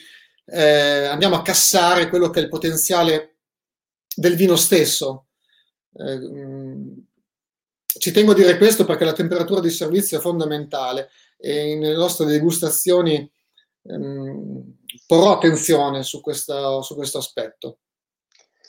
eh, 0.50 1.04
andiamo 1.04 1.36
a 1.36 1.42
cassare 1.42 2.08
quello 2.08 2.30
che 2.30 2.40
è 2.40 2.42
il 2.42 2.48
potenziale 2.48 3.36
del 4.14 4.34
vino 4.34 4.56
stesso. 4.56 5.26
Eh, 5.94 7.06
ci 7.98 8.12
tengo 8.12 8.32
a 8.32 8.34
dire 8.34 8.56
questo 8.56 8.84
perché 8.84 9.04
la 9.04 9.12
temperatura 9.12 9.60
di 9.60 9.70
servizio 9.70 10.18
è 10.18 10.20
fondamentale 10.20 11.10
e 11.36 11.74
nelle 11.74 11.96
nostre 11.96 12.26
degustazioni 12.26 13.30
ehm, 13.82 14.76
porrò 15.06 15.32
attenzione 15.32 16.02
su, 16.02 16.20
questa, 16.20 16.80
su, 16.82 16.94
questo 16.94 17.18
aspetto. 17.18 17.78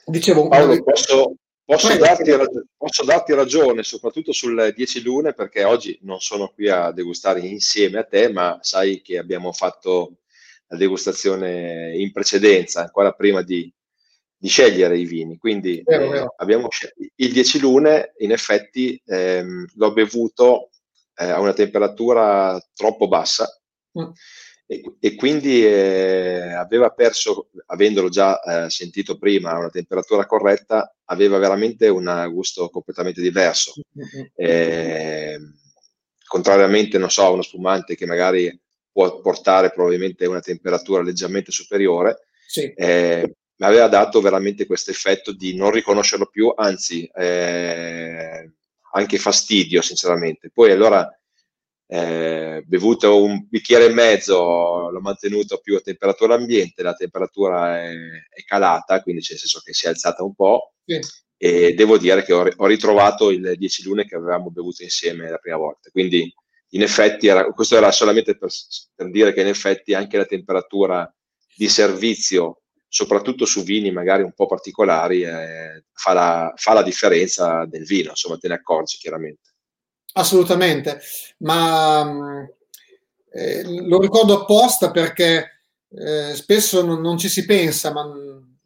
Dicevo, 0.05 0.47
Paolo, 0.47 0.73
una... 0.73 0.81
posso, 0.81 1.35
posso, 1.63 1.95
darti, 1.97 2.31
posso, 2.75 3.03
darti, 3.03 3.33
ragione, 3.33 3.83
soprattutto 3.83 4.31
sul 4.31 4.73
10 4.75 5.01
lune, 5.03 5.33
perché 5.33 5.63
oggi 5.63 5.97
non 6.01 6.19
sono 6.19 6.49
qui 6.49 6.67
a 6.67 6.91
degustare 6.91 7.41
insieme 7.41 7.99
a 7.99 8.03
te, 8.03 8.31
ma 8.31 8.57
sai 8.61 9.01
che 9.01 9.19
abbiamo 9.19 9.51
fatto 9.51 10.17
la 10.69 10.77
degustazione 10.77 11.95
in 11.97 12.11
precedenza, 12.11 12.81
ancora 12.81 13.11
prima 13.11 13.41
di, 13.41 13.71
di 14.37 14.47
scegliere 14.47 14.97
i 14.97 15.05
vini. 15.05 15.37
Quindi 15.37 15.81
vero, 15.83 16.05
eh, 16.05 16.09
vero. 16.09 16.33
abbiamo 16.37 16.67
il 17.15 17.31
10 17.31 17.59
lune, 17.59 18.13
in 18.19 18.31
effetti 18.31 19.01
ehm, 19.05 19.65
l'ho 19.75 19.93
bevuto 19.93 20.69
eh, 21.15 21.29
a 21.29 21.39
una 21.39 21.53
temperatura 21.53 22.63
troppo 22.73 23.07
bassa 23.07 23.49
mm. 23.99 24.09
e, 24.67 24.95
e, 24.99 25.15
quindi 25.15 25.65
eh, 25.65 26.53
aveva 26.53 26.91
perso, 26.91 27.49
avendolo 27.65 28.09
già 28.09 28.39
eh, 28.39 28.69
sentito 28.69 29.17
prima 29.17 29.51
a 29.51 29.57
una 29.57 29.69
temperatura 29.71 30.27
corretta, 30.27 30.95
aveva 31.05 31.39
veramente 31.39 31.87
un 31.87 32.29
gusto 32.31 32.69
completamente 32.69 33.21
diverso. 33.21 33.73
Mm-hmm. 33.97 35.43
contrariamente, 36.25 36.99
non 36.99 37.09
so, 37.09 37.23
a 37.23 37.31
uno 37.31 37.41
spumante 37.41 37.95
che 37.95 38.05
magari 38.05 38.55
può 38.91 39.21
portare 39.21 39.71
probabilmente 39.71 40.25
a 40.25 40.29
una 40.29 40.41
temperatura 40.41 41.01
leggermente 41.01 41.51
superiore, 41.51 42.27
sì. 42.47 42.71
eh, 42.73 43.35
mi 43.59 43.65
aveva 43.65 43.87
dato 43.87 44.21
veramente 44.21 44.65
questo 44.65 44.91
effetto 44.91 45.33
di 45.33 45.55
non 45.55 45.71
riconoscerlo 45.71 46.27
più, 46.27 46.51
anzi 46.55 47.09
eh, 47.13 48.51
anche 48.93 49.17
fastidio 49.17 49.81
sinceramente. 49.81 50.49
Poi 50.49 50.71
allora 50.71 51.07
eh, 51.91 52.63
bevuto 52.65 53.23
un 53.23 53.47
bicchiere 53.49 53.85
e 53.85 53.93
mezzo, 53.93 54.89
l'ho 54.89 55.01
mantenuto 55.01 55.57
più 55.57 55.75
a 55.75 55.81
temperatura 55.81 56.35
ambiente, 56.35 56.83
la 56.83 56.93
temperatura 56.93 57.81
è, 57.81 57.91
è 58.29 58.43
calata, 58.45 59.01
quindi 59.01 59.21
c'è 59.21 59.31
nel 59.31 59.39
senso 59.39 59.59
che 59.63 59.73
si 59.73 59.87
è 59.87 59.89
alzata 59.89 60.23
un 60.23 60.35
po'. 60.35 60.73
Sì. 60.85 60.99
E 61.41 61.73
devo 61.73 61.97
dire 61.97 62.23
che 62.23 62.33
ho, 62.33 62.47
ho 62.55 62.65
ritrovato 62.65 63.31
il 63.31 63.53
10 63.57 63.83
lune 63.83 64.05
che 64.05 64.15
avevamo 64.15 64.51
bevuto 64.51 64.83
insieme 64.83 65.29
la 65.29 65.37
prima 65.37 65.57
volta. 65.57 65.89
Quindi 65.89 66.31
in 66.69 66.81
effetti 66.81 67.27
era, 67.27 67.45
questo 67.45 67.75
era 67.75 67.91
solamente 67.91 68.37
per, 68.37 68.49
per, 68.95 69.09
dire 69.09 69.33
che 69.33 69.41
in 69.41 69.47
effetti 69.47 69.93
anche 69.93 70.17
la 70.17 70.25
temperatura 70.25 71.11
di 71.55 71.67
servizio 71.67 72.61
soprattutto 72.87 73.45
su 73.45 73.63
vini 73.63 73.91
magari 73.91 74.23
un 74.23 74.33
po' 74.33 74.47
particolari, 74.47 75.21
eh, 75.21 75.83
fa, 75.93 76.13
la, 76.13 76.53
fa, 76.55 76.73
la, 76.73 76.81
differenza 76.81 77.65
del 77.65 77.85
vino, 77.85 78.09
insomma, 78.09 78.37
te 78.37 78.47
ne 78.47 78.55
accorgi 78.55 78.97
chiaramente. 78.97 79.49
Assolutamente, 80.13 80.99
ma 81.39 82.47
eh, 83.31 83.63
lo 83.63 83.99
ricordo 83.99 84.41
apposta 84.41 84.89
perché 84.89 85.65
eh, 85.91 86.33
spesso 86.33 86.83
non, 86.83 86.99
non, 86.99 87.17
ci 87.19 87.29
si 87.29 87.45
pensa, 87.45 87.91
ma 87.93 88.11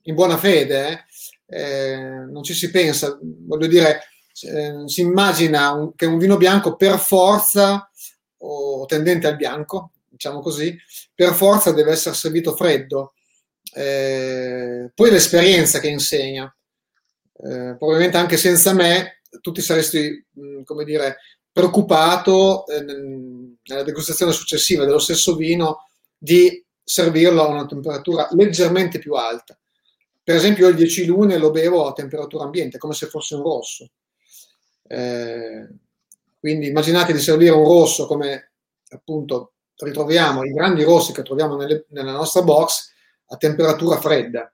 in 0.03 0.15
buona 0.15 0.37
fede, 0.37 1.05
eh, 1.45 1.91
eh, 1.91 1.97
non 1.97 2.43
ci 2.43 2.53
si 2.53 2.71
pensa, 2.71 3.17
voglio 3.21 3.67
dire, 3.67 4.01
eh, 4.41 4.84
si 4.88 5.02
immagina 5.02 5.72
un, 5.72 5.96
che 5.96 6.06
un 6.06 6.17
vino 6.17 6.38
bianco 6.38 6.76
per 6.76 6.98
forza 7.00 7.89
o 8.38 8.86
tendente 8.86 9.28
al 9.28 9.36
bianco, 9.36 9.91
diciamo 10.10 10.41
così, 10.41 10.76
per 11.13 11.34
forza 11.34 11.72
deve 11.72 11.91
essere 11.91 12.15
servito 12.15 12.56
freddo. 12.56 13.13
Eh, 13.74 14.91
poi 14.93 15.12
l'esperienza 15.12 15.80
che 15.80 15.88
insegna. 15.88 16.54
Eh, 17.36 17.76
probabilmente 17.78 18.17
anche 18.17 18.38
senza 18.38 18.74
me 18.74 19.22
tu 19.41 19.52
ti 19.52 19.62
saresti, 19.62 20.26
mh, 20.32 20.63
come 20.63 20.84
dire, 20.84 21.17
preoccupato 21.52 22.65
eh, 22.67 22.82
nella 22.82 23.84
degustazione 23.84 24.32
successiva 24.32 24.86
dello 24.86 25.00
stesso 25.00 25.36
vino 25.36 25.88
di 26.17 26.63
servirlo 26.84 27.43
a 27.43 27.48
una 27.48 27.65
temperatura 27.65 28.28
leggermente 28.32 29.00
più 29.00 29.13
alta. 29.13 29.58
Per 30.24 30.36
esempio, 30.36 30.67
il 30.67 30.76
10 30.76 31.06
lune 31.06 31.38
lo 31.38 31.52
bevo 31.52 31.86
a 31.86 31.93
temperatura 31.93 32.46
ambiente, 32.46 32.78
come 32.78 32.93
se 32.93 33.08
fosse 33.08 33.36
un 33.36 33.43
rosso. 33.43 33.89
Eh, 34.93 35.67
quindi 36.39 36.67
immaginate 36.67 37.13
di 37.13 37.19
servire 37.19 37.51
un 37.51 37.63
rosso 37.63 38.06
come 38.06 38.51
appunto 38.89 39.53
ritroviamo 39.75 40.43
i 40.43 40.51
grandi 40.51 40.84
rossi 40.84 41.13
che 41.13 41.23
troviamo 41.23 41.56
nelle, 41.56 41.86
nella 41.89 42.12
nostra 42.12 42.41
box 42.41 42.91
a 43.27 43.38
temperatura 43.38 43.99
fredda. 43.99 44.53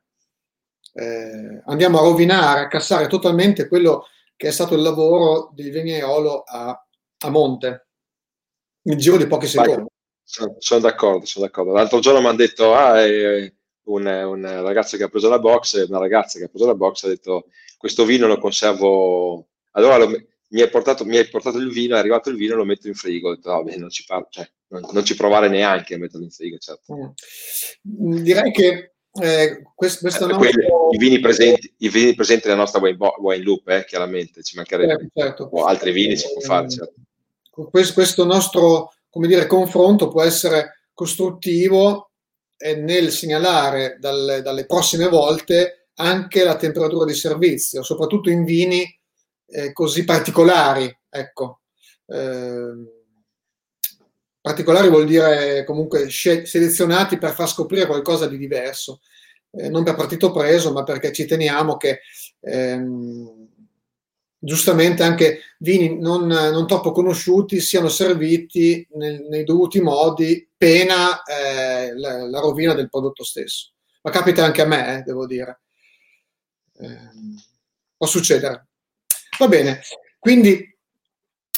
Eh, 0.93 1.62
andiamo 1.65 1.99
a 1.99 2.04
rovinare, 2.04 2.62
a 2.62 2.67
cassare 2.67 3.08
totalmente 3.08 3.67
quello 3.67 4.06
che 4.36 4.47
è 4.47 4.52
stato 4.52 4.75
il 4.75 4.82
lavoro 4.82 5.52
del 5.54 5.71
vignaiolo 5.71 6.43
a, 6.43 6.86
a 7.19 7.30
monte, 7.30 7.88
in 8.84 8.97
giro 8.97 9.17
di 9.17 9.28
pochi 9.28 9.47
secondi. 9.47 9.89
Sono, 10.23 10.56
sono, 10.60 10.80
d'accordo, 10.80 11.25
sono 11.25 11.45
d'accordo. 11.45 11.73
L'altro 11.73 11.99
giorno 11.99 12.21
mi 12.21 12.28
hanno 12.28 12.38
detto, 12.38 12.73
ah, 12.73 13.04
è 13.04 13.52
un, 13.84 14.06
un, 14.06 14.63
ragazzo 14.63 14.95
che 14.95 15.04
ha 15.04 15.10
preso 15.10 15.28
la 15.28 15.39
box, 15.39 15.88
una 15.88 15.99
ragazza 15.99 16.38
che 16.38 16.45
ha 16.45 16.47
preso 16.47 16.67
la 16.67 16.75
box 16.75 17.04
ha 17.04 17.08
detto, 17.08 17.47
questo 17.78 18.06
vino 18.06 18.28
lo 18.28 18.38
conservo, 18.38 19.47
allora 19.80 19.98
lo, 19.98 20.08
mi, 20.50 20.62
hai 20.62 20.70
portato, 20.70 21.06
mi 21.06 21.18
hai 21.18 21.28
portato 21.28 21.58
il 21.58 21.72
vino, 21.72 21.96
è 21.96 22.00
arrivato 22.00 22.30
il 22.30 22.38
vino, 22.38 22.56
lo 22.56 22.65
metto 22.65 22.88
in 22.88 22.96
frigo. 22.96 23.36
Detto, 23.36 23.50
vabbè, 23.50 23.76
non 23.78 23.89
ci, 23.89 24.04
par- 24.06 24.28
cioè, 24.30 24.50
non, 24.68 24.84
non 24.92 25.04
ci 25.04 25.15
provare 25.15 25.50
neanche 25.50 25.96
a 25.96 25.98
metterlo 25.98 26.26
in 26.26 26.32
frigo, 26.32 26.58
certo. 26.58 26.96
Mm. 26.96 28.22
Direi 28.22 28.52
che 28.52 28.94
eh, 29.22 29.62
questo, 29.76 30.02
questo 30.02 30.30
eh, 30.30 30.34
quelli, 30.34 30.65
i, 30.92 30.98
vini 30.98 31.20
presenti, 31.20 31.74
I 31.78 31.89
vini 31.89 32.13
presenti 32.13 32.48
nella 32.48 32.60
nostra 32.60 32.80
wine, 32.80 32.98
wine 33.20 33.44
loop, 33.44 33.68
eh, 33.70 33.86
chiaramente, 33.86 34.44
ci 34.44 34.56
mancherebbe. 34.56 35.10
Certo, 35.13 35.20
certo. 35.20 35.50
O 35.52 35.65
altri 35.65 35.92
vini 35.92 36.15
si 36.15 36.28
può 36.32 36.42
fare, 36.42 36.70
certo. 36.70 36.94
Questo, 37.70 37.94
questo 37.94 38.26
nostro, 38.26 38.94
come 39.10 39.28
dire, 39.28 39.46
confronto 39.48 40.08
può 40.08 40.22
essere 40.24 40.86
costruttivo 40.94 42.12
nel 42.60 43.12
segnalare 43.12 43.98
dalle, 44.00 44.42
dalle 44.42 44.65
prossime 44.65 45.08
volte 45.08 45.88
anche 45.96 46.44
la 46.44 46.56
temperatura 46.56 47.06
di 47.06 47.13
servizio, 47.13 47.84
soprattutto 47.84 48.30
in 48.30 48.44
vini 48.44 48.98
eh, 49.51 49.73
così 49.73 50.03
particolari. 50.03 50.95
Ecco. 51.09 51.62
Eh, 52.05 52.97
particolari 54.41 54.89
vuol 54.89 55.05
dire 55.05 55.63
comunque 55.65 56.07
scel- 56.07 56.47
selezionati 56.47 57.17
per 57.17 57.33
far 57.33 57.47
scoprire 57.47 57.85
qualcosa 57.85 58.27
di 58.27 58.38
diverso, 58.38 59.01
eh, 59.51 59.69
non 59.69 59.83
per 59.83 59.95
partito 59.95 60.31
preso, 60.31 60.71
ma 60.71 60.83
perché 60.83 61.12
ci 61.12 61.25
teniamo 61.25 61.77
che 61.77 62.01
ehm, 62.41 63.47
giustamente 64.39 65.03
anche 65.03 65.41
vini 65.59 65.99
non, 65.99 66.25
non, 66.25 66.65
troppo 66.65 66.91
conosciuti 66.91 67.59
siano 67.59 67.89
serviti 67.89 68.88
nel, 68.93 69.25
nei 69.29 69.43
dovuti 69.43 69.81
modi, 69.81 70.49
pena 70.55 71.21
eh, 71.23 71.93
la, 71.97 72.27
la, 72.27 72.39
rovina 72.39 72.73
del 72.73 72.89
prodotto 72.89 73.23
stesso. 73.23 73.73
Ma 74.01 74.12
capita 74.12 74.45
anche 74.45 74.62
a 74.62 74.65
me, 74.65 74.99
eh, 74.99 75.01
devo 75.01 75.25
dire. 75.27 75.59
Eh, 76.77 77.09
può 77.97 78.07
succedere. 78.07 78.68
Va 79.39 79.47
bene, 79.47 79.80
quindi 80.19 80.78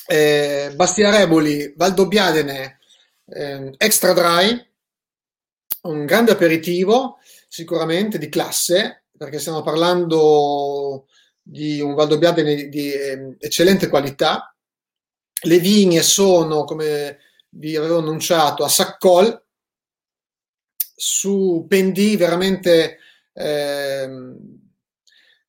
eh, 0.05 0.71
Bastia 0.75 1.09
Reboli, 1.09 1.73
Valdobbiadene, 1.75 2.77
eh, 3.25 3.73
extra 3.75 4.13
dry, 4.13 4.69
un 5.81 6.05
grande 6.05 6.31
aperitivo, 6.31 7.17
sicuramente 7.47 8.19
di 8.19 8.29
classe, 8.29 9.05
perché 9.17 9.39
stiamo 9.39 9.63
parlando 9.63 11.07
di 11.41 11.81
un 11.81 11.95
Valdobbiadene 11.95 12.53
di, 12.53 12.69
di 12.69 12.91
eh, 12.91 13.35
eccellente 13.39 13.87
qualità. 13.87 14.55
Le 15.41 15.57
vigne 15.57 16.03
sono, 16.03 16.65
come 16.65 17.17
vi 17.49 17.75
avevo 17.75 17.97
annunciato, 17.97 18.63
a 18.63 18.69
Saccol, 18.69 19.43
su 20.95 21.65
pendii 21.67 22.15
veramente 22.15 22.99
eh, 23.33 24.07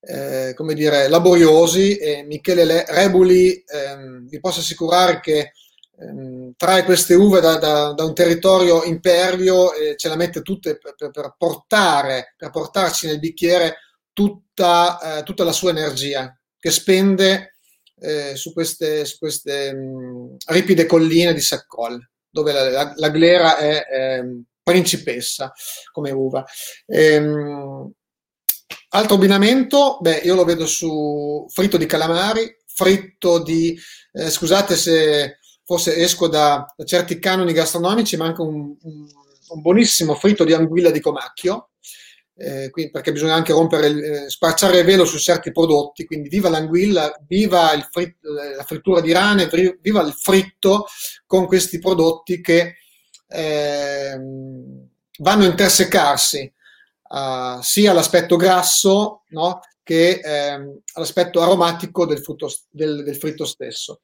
eh, 0.05 0.53
come 0.55 0.75
dire, 0.75 1.09
laboriosi 1.09 1.97
e 1.97 2.25
Michele 2.25 2.65
Le- 2.65 2.85
Rebuli 2.89 3.63
ehm, 3.65 4.27
vi 4.27 4.41
posso 4.41 4.61
assicurare 4.61 5.21
che 5.21 5.53
ehm, 5.99 6.55
trae 6.57 6.83
queste 6.85 7.15
uve 7.15 7.41
da, 7.41 7.57
da, 7.57 7.93
da 7.93 8.05
un 8.05 8.13
territorio 8.13 8.83
impervio 8.83 9.73
e 9.73 9.95
ce 9.97 10.09
la 10.09 10.17
mette 10.17 10.43
tutte 10.43 10.77
per, 10.77 10.95
per, 10.97 11.11
per 11.11 11.35
portare, 11.39 12.35
per 12.37 12.51
portarci 12.51 13.07
nel 13.07 13.21
bicchiere 13.21 13.77
tutta, 14.13 15.19
eh, 15.19 15.23
tutta 15.23 15.45
la 15.45 15.53
sua 15.53 15.71
energia 15.71 16.37
che 16.59 16.71
spende 16.71 17.55
eh, 18.01 18.35
su 18.35 18.53
queste, 18.53 19.05
su 19.05 19.19
queste 19.19 19.73
mh, 19.73 20.37
ripide 20.47 20.87
colline 20.87 21.33
di 21.33 21.41
Saccol, 21.41 22.01
dove 22.29 22.53
la, 22.53 22.71
la, 22.71 22.93
la 22.97 23.11
glera 23.11 23.57
è 23.57 23.85
eh, 23.89 24.43
principessa 24.63 25.53
come 25.93 26.11
uva. 26.11 26.45
Ehm, 26.87 27.93
Altro 28.95 29.15
abbinamento, 29.15 29.97
beh, 30.03 30.21
io 30.25 30.35
lo 30.35 30.45
vedo 30.45 30.67
su 30.67 31.47
fritto 31.49 31.79
di 31.79 31.87
calamari, 31.87 32.59
fritto 32.67 33.43
di, 33.43 33.79
eh, 34.13 34.29
scusate 34.29 34.77
se 34.77 35.39
forse 35.65 35.97
esco 35.97 36.29
da, 36.29 36.67
da, 36.77 36.85
certi 36.85 37.19
canoni 37.19 37.55
gastronomici, 37.55 38.19
ma 38.19 38.27
anche 38.27 38.43
un, 38.43 38.77
un, 38.83 39.07
un 39.49 39.61
buonissimo 39.63 40.15
fritto 40.15 40.45
di 40.45 40.53
anguilla 40.53 40.91
di 40.91 41.01
comacchio, 41.01 41.71
eh, 42.37 42.71
perché 42.91 43.13
bisogna 43.13 43.33
anche 43.33 43.55
rompere, 43.55 43.87
eh, 44.25 44.29
sparciare 44.29 44.81
il 44.81 44.85
velo 44.85 45.07
su 45.07 45.17
certi 45.17 45.53
prodotti, 45.53 46.05
quindi 46.05 46.29
viva 46.29 46.51
l'anguilla, 46.51 47.19
viva 47.27 47.71
fritto, 47.91 48.31
la 48.31 48.65
frittura 48.65 49.01
di 49.01 49.13
rane, 49.13 49.49
viva 49.81 50.03
il 50.03 50.13
fritto 50.13 50.85
con 51.25 51.47
questi 51.47 51.79
prodotti 51.79 52.43
che 52.43 52.75
ehm, 53.29 54.87
vanno 55.17 55.45
a 55.45 55.47
intersecarsi 55.47 56.53
uh, 57.13 57.61
sia 57.61 57.91
all'aspetto 57.91 58.37
grasso 58.37 59.23
no, 59.29 59.61
che 59.83 60.21
ehm, 60.23 60.81
all'aspetto 60.95 61.41
aromatico 61.41 62.07
del, 62.07 62.21
frutto, 62.21 62.51
del, 62.71 63.03
del, 63.03 63.17
fritto 63.17 63.45
stesso. 63.45 64.01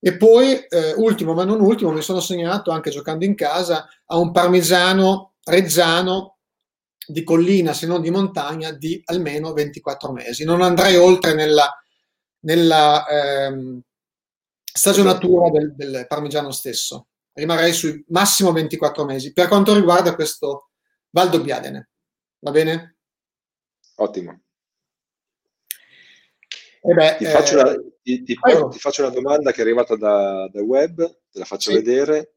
E 0.00 0.16
poi, 0.16 0.54
eh, 0.54 0.94
ultimo 0.96 1.32
ma 1.32 1.44
non 1.44 1.60
ultimo, 1.60 1.92
mi 1.92 2.02
sono 2.02 2.20
segnato 2.20 2.70
anche 2.70 2.90
giocando 2.90 3.24
in 3.24 3.34
casa 3.34 3.86
a 4.06 4.16
un 4.16 4.32
parmigiano 4.32 5.34
reggiano 5.44 6.38
di 7.06 7.22
collina, 7.22 7.72
se 7.72 7.86
non 7.86 8.00
di 8.00 8.10
montagna, 8.10 8.72
di 8.72 9.00
almeno 9.04 9.52
24 9.52 10.12
mesi. 10.12 10.44
Non 10.44 10.62
andrei 10.62 10.96
oltre 10.96 11.34
nella, 11.34 11.70
nella 12.40 13.06
ehm, 13.06 13.80
stagionatura 14.72 15.50
del, 15.50 15.74
del, 15.74 16.06
parmigiano 16.08 16.50
stesso. 16.50 17.08
Rimarrei 17.34 17.72
sui 17.72 18.04
massimo 18.08 18.52
24 18.52 19.04
mesi. 19.04 19.32
Per 19.32 19.46
quanto 19.48 19.74
riguarda 19.74 20.14
questo 20.14 20.70
Valdobbiadene. 21.10 21.91
Va 22.42 22.50
bene? 22.50 22.96
Ottimo. 23.96 24.40
Eh 26.84 26.92
beh, 26.92 27.16
ti, 27.18 27.24
faccio 27.26 27.60
una, 27.60 27.72
eh, 27.72 27.98
ti, 28.02 28.22
ti, 28.24 28.34
ti, 28.34 28.78
faccio 28.80 29.02
una, 29.02 29.12
domanda 29.12 29.52
che 29.52 29.58
è 29.58 29.60
arrivata 29.62 29.94
da, 29.94 30.48
da 30.52 30.60
web, 30.60 30.96
te 31.30 31.38
la 31.38 31.44
faccio 31.44 31.70
sì. 31.70 31.76
vedere. 31.76 32.32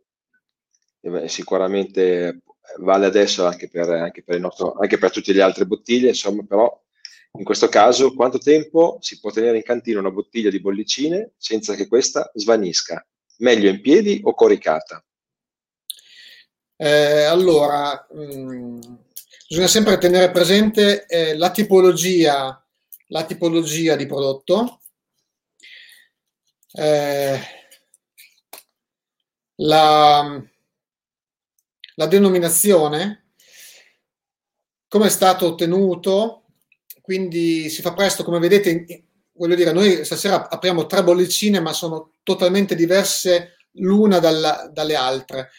Beh, 0.99 1.27
sicuramente 1.27 2.41
vale 2.77 3.07
adesso 3.07 3.47
anche 3.47 3.67
per, 3.67 3.89
anche, 3.89 4.21
per 4.23 4.39
nostro, 4.39 4.73
anche 4.73 4.99
per, 4.99 5.11
tutte 5.11 5.33
le 5.33 5.41
altre 5.41 5.65
bottiglie, 5.65 6.09
insomma, 6.09 6.43
però 6.43 6.83
in 7.37 7.43
questo 7.43 7.67
caso 7.67 8.13
quanto 8.13 8.37
tempo 8.37 8.99
si 9.01 9.19
può 9.19 9.31
tenere 9.31 9.57
in 9.57 9.63
cantina 9.63 9.99
una 9.99 10.11
bottiglia 10.11 10.51
di 10.51 10.61
bollicine 10.61 11.31
senza 11.37 11.73
che 11.73 11.87
questa 11.87 12.29
svanisca? 12.35 13.03
Meglio 13.37 13.69
in 13.69 13.81
piedi 13.81 14.21
o 14.23 14.35
coricata? 14.35 15.03
Eh, 16.77 17.23
allora, 17.23 18.05
mh, 18.11 18.35
mm, 18.35 18.81
bisogna 19.47 19.67
sempre 19.67 19.97
tenere 19.97 20.31
presente 20.31 21.05
eh, 21.05 21.36
la, 21.36 21.51
tipologia, 21.51 22.63
la 23.08 23.25
tipologia 23.25 23.95
di 23.95 24.05
prodotto, 24.05 24.81
eh, 26.73 27.39
la, 29.58 30.43
la 31.95 32.05
denominazione, 32.08 33.25
come 34.88 35.08
è 35.08 35.10
stato 35.10 35.47
ottenuto? 35.47 36.43
Quindi 37.01 37.69
si 37.69 37.81
fa 37.81 37.93
presto, 37.93 38.23
come 38.23 38.39
vedete, 38.39 39.05
voglio 39.34 39.55
dire, 39.55 39.71
noi 39.71 40.03
stasera 40.05 40.49
apriamo 40.49 40.88
tre 40.88 41.03
bollicine, 41.03 41.60
ma 41.60 41.71
sono 41.73 42.13
totalmente 42.23 42.75
diverse 42.75 43.58
l'una 43.73 44.19
dalla, 44.19 44.69
dalle 44.71 44.95
altre. 44.95 45.51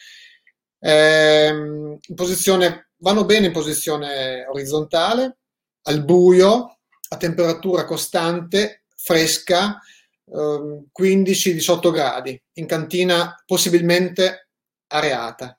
Eh, 0.79 1.49
in 1.49 2.14
posizione, 2.14 2.86
vanno 2.98 3.24
bene 3.24 3.46
in 3.46 3.52
posizione 3.52 4.46
orizzontale, 4.46 5.38
al 5.82 6.04
buio, 6.04 6.78
a 7.09 7.16
temperatura 7.16 7.85
costante, 7.85 8.85
fresca, 8.94 9.80
eh, 10.24 10.85
15-18 10.98 11.92
gradi, 11.92 12.42
in 12.54 12.66
cantina 12.66 13.42
possibilmente 13.46 14.48
areata. 14.88 15.59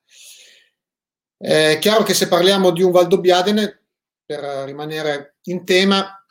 È 1.37 1.77
chiaro 1.79 2.03
che 2.03 2.13
se 2.13 2.27
parliamo 2.27 2.71
di 2.71 2.81
un 2.81 2.91
Valdobbiadene, 2.91 3.83
per 4.25 4.41
rimanere 4.65 5.37
in 5.43 5.63
tema, 5.63 6.21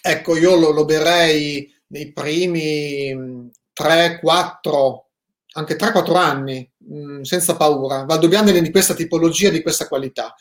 ecco, 0.00 0.36
io 0.36 0.54
lo, 0.54 0.70
lo 0.70 0.84
berrei 0.84 1.74
nei 1.88 2.12
primi 2.12 3.50
3, 3.72 4.20
4, 4.20 5.05
anche 5.56 5.76
3-4 5.76 6.16
anni, 6.16 6.70
mh, 6.76 7.22
senza 7.22 7.56
paura. 7.56 8.04
Valdobbiadene 8.04 8.60
di 8.60 8.70
questa 8.70 8.94
tipologia, 8.94 9.50
di 9.50 9.62
questa 9.62 9.88
qualità. 9.88 10.34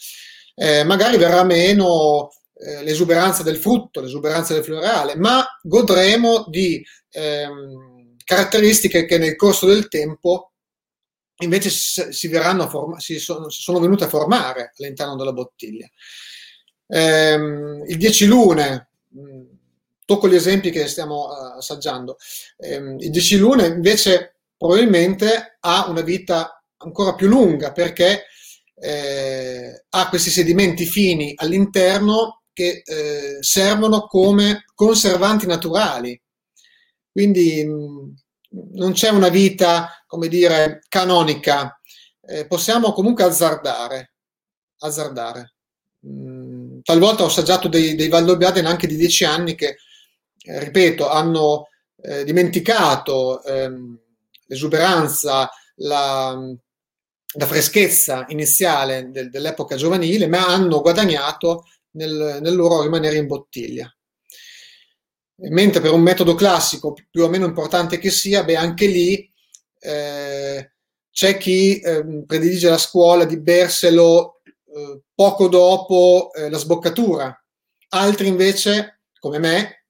Eh, 0.53 0.83
magari 0.83 1.17
verrà 1.17 1.43
meno 1.43 2.31
eh, 2.53 2.83
l'esuberanza 2.83 3.43
del 3.43 3.57
frutto, 3.57 4.01
l'esuberanza 4.01 4.53
del 4.53 4.63
floreale, 4.63 5.15
ma 5.15 5.45
godremo 5.61 6.45
di 6.47 6.85
ehm, 7.09 8.15
caratteristiche 8.23 9.05
che 9.05 9.17
nel 9.17 9.35
corso 9.35 9.65
del 9.65 9.87
tempo 9.87 10.51
invece 11.39 11.69
si, 11.69 12.29
forma- 12.29 12.99
si 12.99 13.19
sono, 13.19 13.49
sono, 13.49 13.79
venute 13.79 14.05
a 14.05 14.09
formare 14.09 14.73
all'interno 14.77 15.15
della 15.15 15.33
bottiglia. 15.33 15.89
Ehm, 16.87 17.83
il 17.87 17.97
10 17.97 18.25
lune, 18.25 18.89
mm, 19.17 19.43
tocco 20.05 20.29
gli 20.29 20.35
esempi 20.35 20.71
che 20.71 20.87
stiamo 20.87 21.25
uh, 21.25 21.57
assaggiando, 21.57 22.17
ehm, 22.57 22.99
il 22.99 23.09
10 23.09 23.37
lune 23.37 23.67
invece 23.67 24.34
probabilmente 24.57 25.57
ha 25.59 25.87
una 25.87 26.01
vita 26.01 26.61
ancora 26.77 27.15
più 27.15 27.27
lunga 27.27 27.71
perché 27.71 28.25
eh, 28.75 29.85
ha 29.89 30.09
questi 30.09 30.29
sedimenti 30.29 30.85
fini 30.85 31.33
all'interno 31.35 32.41
che 32.53 32.81
eh, 32.85 33.37
servono 33.41 34.07
come 34.07 34.65
conservanti 34.73 35.45
naturali. 35.45 36.19
Quindi 37.11 37.65
mh, 37.65 38.13
non 38.73 38.93
c'è 38.93 39.09
una 39.09 39.29
vita, 39.29 40.03
come 40.07 40.27
dire, 40.27 40.79
canonica. 40.87 41.79
Eh, 42.21 42.47
possiamo 42.47 42.93
comunque 42.93 43.23
azzardare. 43.23 44.13
azzardare. 44.79 45.53
Mm, 46.07 46.79
talvolta 46.83 47.23
ho 47.23 47.27
assaggiato 47.27 47.67
dei, 47.67 47.95
dei 47.95 48.09
Valdobbiaden 48.09 48.65
anche 48.65 48.87
di 48.87 48.95
dieci 48.95 49.25
anni 49.25 49.55
che, 49.55 49.77
eh, 50.43 50.59
ripeto, 50.63 51.09
hanno 51.09 51.69
eh, 52.01 52.23
dimenticato 52.23 53.43
ehm, 53.43 53.99
l'esuberanza, 54.45 55.49
la, 55.75 56.37
la, 57.33 57.45
freschezza 57.45 58.25
iniziale 58.29 59.09
del, 59.11 59.29
dell'epoca 59.29 59.75
giovanile, 59.75 60.27
ma 60.27 60.47
hanno 60.47 60.81
guadagnato 60.81 61.65
nel, 61.91 62.39
nel 62.41 62.55
loro 62.55 62.81
rimanere 62.81 63.17
in 63.17 63.27
bottiglia. 63.27 63.89
Mentre 65.37 65.81
per 65.81 65.91
un 65.91 66.01
metodo 66.01 66.33
classico, 66.33 66.93
più 67.09 67.23
o 67.23 67.29
meno 67.29 67.45
importante 67.45 67.97
che 67.97 68.09
sia, 68.09 68.43
beh, 68.43 68.55
anche 68.55 68.85
lì 68.87 69.29
eh, 69.79 70.71
c'è 71.11 71.37
chi 71.37 71.79
eh, 71.79 72.23
predilige 72.25 72.69
la 72.69 72.77
scuola 72.77 73.25
di 73.25 73.39
berselo 73.39 74.41
eh, 74.43 75.01
poco 75.13 75.47
dopo 75.47 76.31
eh, 76.33 76.49
la 76.49 76.57
sboccatura, 76.57 77.43
altri 77.89 78.27
invece, 78.27 79.01
come 79.19 79.39
me, 79.39 79.84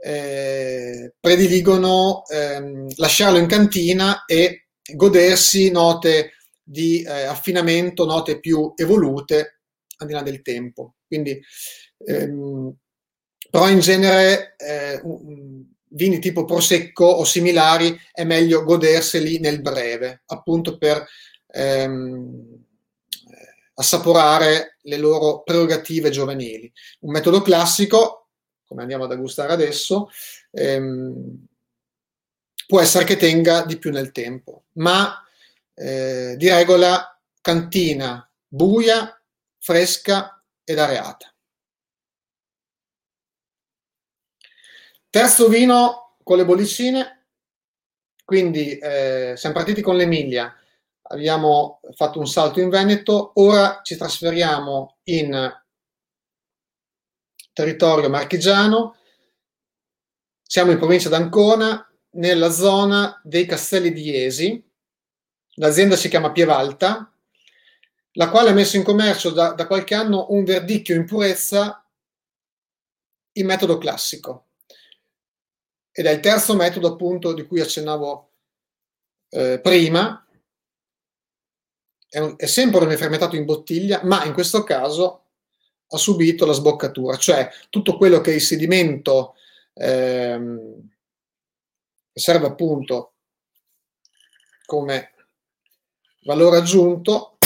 eh, 0.00 1.14
prediligono 1.18 2.22
ehm, 2.26 2.88
lasciarlo 2.96 3.38
in 3.38 3.46
cantina 3.46 4.24
e 4.24 4.68
godersi 4.94 5.70
note 5.70 6.32
di 6.62 7.02
eh, 7.02 7.24
affinamento, 7.24 8.04
note 8.04 8.40
più 8.40 8.72
evolute 8.76 9.60
al 9.98 10.06
di 10.06 10.12
là 10.12 10.22
del 10.22 10.42
tempo. 10.42 10.94
Quindi 11.06 11.40
ehm, 12.06 12.74
però 13.50 13.68
in 13.68 13.80
genere 13.80 14.54
eh, 14.58 15.00
vini 15.90 16.18
tipo 16.18 16.44
prosecco 16.44 17.04
o 17.06 17.24
similari 17.24 17.98
è 18.12 18.24
meglio 18.24 18.64
goderseli 18.64 19.38
nel 19.38 19.62
breve, 19.62 20.22
appunto 20.26 20.76
per 20.76 21.04
ehm, 21.46 22.66
assaporare 23.74 24.76
le 24.82 24.96
loro 24.96 25.42
prerogative 25.42 26.10
giovanili. 26.10 26.70
Un 27.00 27.12
metodo 27.12 27.40
classico, 27.40 28.27
come 28.68 28.82
andiamo 28.82 29.04
ad 29.04 29.12
agustare 29.12 29.52
adesso, 29.52 30.10
ehm, 30.50 31.46
può 32.66 32.80
essere 32.80 33.04
che 33.04 33.16
tenga 33.16 33.64
di 33.64 33.78
più 33.78 33.90
nel 33.90 34.12
tempo, 34.12 34.64
ma 34.74 35.24
eh, 35.72 36.34
di 36.36 36.50
regola 36.50 37.18
cantina 37.40 38.30
buia, 38.46 39.20
fresca 39.58 40.44
ed 40.62 40.78
areata. 40.78 41.32
Terzo 45.08 45.48
vino 45.48 46.16
con 46.22 46.36
le 46.36 46.44
bollicine, 46.44 47.26
quindi 48.22 48.76
eh, 48.76 49.32
siamo 49.34 49.54
partiti 49.54 49.80
con 49.80 49.96
l'Emilia, 49.96 50.54
abbiamo 51.04 51.80
fatto 51.94 52.18
un 52.18 52.26
salto 52.26 52.60
in 52.60 52.68
Veneto, 52.68 53.32
ora 53.36 53.80
ci 53.82 53.96
trasferiamo 53.96 54.98
in 55.04 55.62
territorio 57.58 58.08
marchigiano, 58.08 58.94
siamo 60.40 60.70
in 60.70 60.78
provincia 60.78 61.08
d'Ancona, 61.08 61.84
nella 62.10 62.50
zona 62.50 63.20
dei 63.24 63.46
Castelli 63.46 63.92
di 63.92 64.10
Iesi, 64.10 64.64
l'azienda 65.56 65.96
si 65.96 66.08
chiama 66.08 66.30
Pievalta, 66.30 67.12
la 68.12 68.30
quale 68.30 68.50
ha 68.50 68.52
messo 68.52 68.76
in 68.76 68.84
commercio 68.84 69.30
da, 69.30 69.54
da 69.54 69.66
qualche 69.66 69.96
anno 69.96 70.26
un 70.30 70.44
verdicchio 70.44 70.94
in 70.94 71.04
purezza 71.04 71.84
in 73.32 73.46
metodo 73.46 73.76
classico. 73.76 74.46
Ed 75.90 76.06
è 76.06 76.10
il 76.10 76.20
terzo 76.20 76.54
metodo 76.54 76.86
appunto 76.86 77.32
di 77.32 77.44
cui 77.44 77.60
accennavo 77.60 78.30
eh, 79.30 79.58
prima, 79.60 80.24
è, 82.08 82.18
un, 82.20 82.34
è 82.36 82.46
sempre 82.46 82.84
un 82.84 82.96
fermentato 82.96 83.34
in 83.34 83.44
bottiglia, 83.44 84.00
ma 84.04 84.24
in 84.24 84.32
questo 84.32 84.62
caso 84.62 85.24
ha 85.90 85.96
subito 85.96 86.44
la 86.44 86.52
sboccatura, 86.52 87.16
cioè 87.16 87.50
tutto 87.70 87.96
quello 87.96 88.20
che 88.20 88.32
è 88.32 88.34
il 88.34 88.40
sedimento 88.40 89.34
ehm, 89.74 90.88
serve 92.12 92.46
appunto 92.46 93.14
come 94.66 95.14
valore 96.24 96.58
aggiunto, 96.58 97.38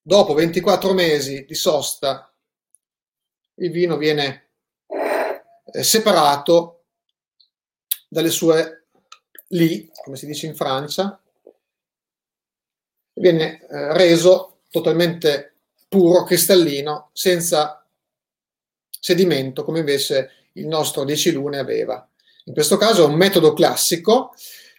dopo 0.00 0.34
24 0.34 0.92
mesi 0.92 1.44
di 1.44 1.54
sosta 1.54 2.32
il 3.56 3.70
vino 3.70 3.96
viene 3.96 4.50
eh, 4.86 5.82
separato 5.82 6.84
dalle 8.08 8.30
sue 8.30 8.86
lì, 9.48 9.90
come 10.04 10.16
si 10.16 10.26
dice 10.26 10.46
in 10.46 10.54
Francia, 10.54 11.20
viene 13.14 13.60
eh, 13.60 13.92
reso 13.92 14.60
totalmente 14.70 15.51
puro, 15.92 16.24
cristallino, 16.24 17.10
senza 17.12 17.86
sedimento, 18.88 19.62
come 19.62 19.80
invece 19.80 20.48
il 20.52 20.66
nostro 20.66 21.04
10 21.04 21.32
lune 21.32 21.58
aveva. 21.58 22.08
In 22.44 22.54
questo 22.54 22.78
caso 22.78 23.02
è 23.02 23.06
un 23.06 23.14
metodo 23.14 23.52
classico 23.52 24.32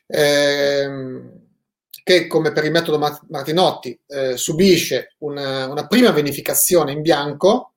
ehm, 0.08 1.42
che, 2.04 2.26
come 2.26 2.52
per 2.52 2.64
il 2.64 2.72
metodo 2.72 2.98
Martinotti, 3.30 3.98
eh, 4.08 4.38
subisce 4.38 5.14
una, 5.20 5.68
una 5.68 5.86
prima 5.86 6.10
vinificazione 6.10 6.94
in 6.94 7.02
bianco, 7.02 7.76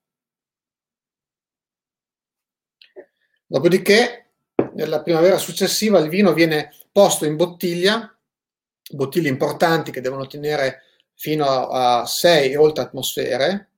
dopodiché 3.46 4.30
nella 4.72 5.02
primavera 5.02 5.36
successiva 5.36 5.98
il 5.98 6.08
vino 6.08 6.32
viene 6.32 6.72
posto 6.90 7.26
in 7.26 7.36
bottiglia, 7.36 8.18
bottiglie 8.92 9.28
importanti 9.28 9.90
che 9.90 10.00
devono 10.00 10.26
tenere 10.26 10.85
fino 11.16 11.68
a 11.68 12.04
6 12.06 12.52
e 12.52 12.56
oltre 12.56 12.84
atmosfere, 12.84 13.70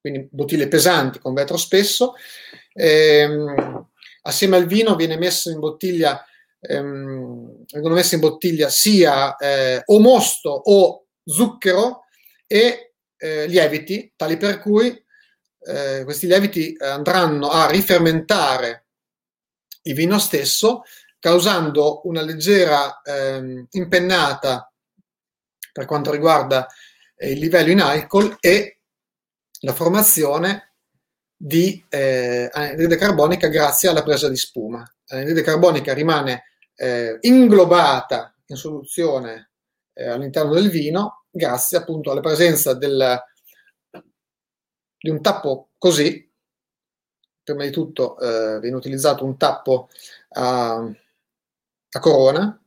quindi 0.00 0.28
bottiglie 0.30 0.68
pesanti 0.68 1.18
con 1.18 1.34
vetro 1.34 1.56
spesso. 1.56 2.14
Ehm, 2.72 3.88
assieme 4.22 4.56
al 4.56 4.66
vino 4.66 4.94
viene 4.94 5.18
messo 5.18 5.50
in 5.50 5.58
bottiglia, 5.58 6.24
ehm, 6.60 7.64
vengono 7.72 7.94
messe 7.94 8.14
in 8.14 8.20
bottiglia 8.20 8.68
sia 8.68 9.36
eh, 9.36 9.82
o 9.84 9.98
mosto 9.98 10.50
o 10.50 11.06
zucchero 11.24 12.04
e 12.46 12.92
eh, 13.16 13.46
lieviti, 13.46 14.12
tali 14.14 14.36
per 14.36 14.60
cui 14.60 14.86
eh, 15.66 16.04
questi 16.04 16.26
lieviti 16.26 16.76
andranno 16.78 17.48
a 17.48 17.68
rifermentare 17.68 18.86
il 19.82 19.94
vino 19.94 20.18
stesso, 20.18 20.82
causando 21.18 22.02
una 22.04 22.22
leggera 22.22 23.00
eh, 23.02 23.66
impennata 23.70 24.70
per 25.76 25.84
quanto 25.84 26.10
riguarda 26.10 26.66
eh, 27.14 27.32
il 27.32 27.38
livello 27.38 27.70
in 27.70 27.82
alcol 27.82 28.34
e 28.40 28.80
la 29.60 29.74
formazione 29.74 30.72
di 31.36 31.84
eh, 31.90 32.48
anidride 32.50 32.96
carbonica 32.96 33.48
grazie 33.48 33.90
alla 33.90 34.02
presa 34.02 34.30
di 34.30 34.36
spuma. 34.36 34.82
L'anidride 35.08 35.42
carbonica 35.42 35.92
rimane 35.92 36.44
eh, 36.76 37.18
inglobata 37.20 38.34
in 38.46 38.56
soluzione 38.56 39.50
eh, 39.92 40.08
all'interno 40.08 40.54
del 40.54 40.70
vino 40.70 41.26
grazie 41.30 41.76
appunto 41.76 42.10
alla 42.10 42.22
presenza 42.22 42.72
del, 42.72 43.22
di 44.98 45.10
un 45.10 45.20
tappo 45.20 45.72
così. 45.76 46.24
Prima 47.42 47.64
di 47.64 47.70
tutto 47.70 48.18
eh, 48.18 48.60
viene 48.60 48.76
utilizzato 48.76 49.26
un 49.26 49.36
tappo 49.36 49.90
a, 50.30 50.76
a 50.76 52.00
corona 52.00 52.58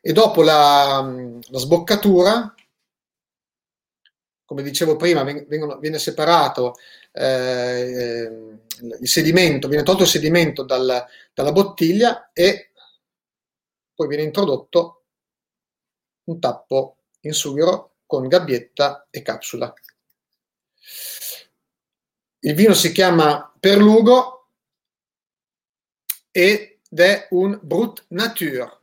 e 0.00 0.12
dopo 0.12 0.42
la, 0.42 1.00
la 1.48 1.58
sboccatura 1.58 2.54
come 4.46 4.62
dicevo 4.62 4.94
prima, 4.94 5.24
vengono, 5.24 5.76
viene 5.78 5.98
separato 5.98 6.76
eh, 7.12 8.58
il 9.00 9.08
sedimento, 9.08 9.66
viene 9.66 9.82
tolto 9.82 10.04
il 10.04 10.08
sedimento 10.08 10.62
dal, 10.62 11.04
dalla 11.34 11.52
bottiglia 11.52 12.30
e 12.32 12.70
poi 13.92 14.06
viene 14.06 14.22
introdotto 14.22 15.04
un 16.28 16.38
tappo 16.38 16.98
in 17.20 17.32
sughero 17.32 17.96
con 18.06 18.28
gabbietta 18.28 19.08
e 19.10 19.20
capsula. 19.22 19.74
Il 22.40 22.54
vino 22.54 22.74
si 22.74 22.92
chiama 22.92 23.52
Perlugo 23.58 24.50
ed 26.30 26.78
è 26.88 27.26
un 27.30 27.58
Brut 27.60 28.04
Nature. 28.08 28.75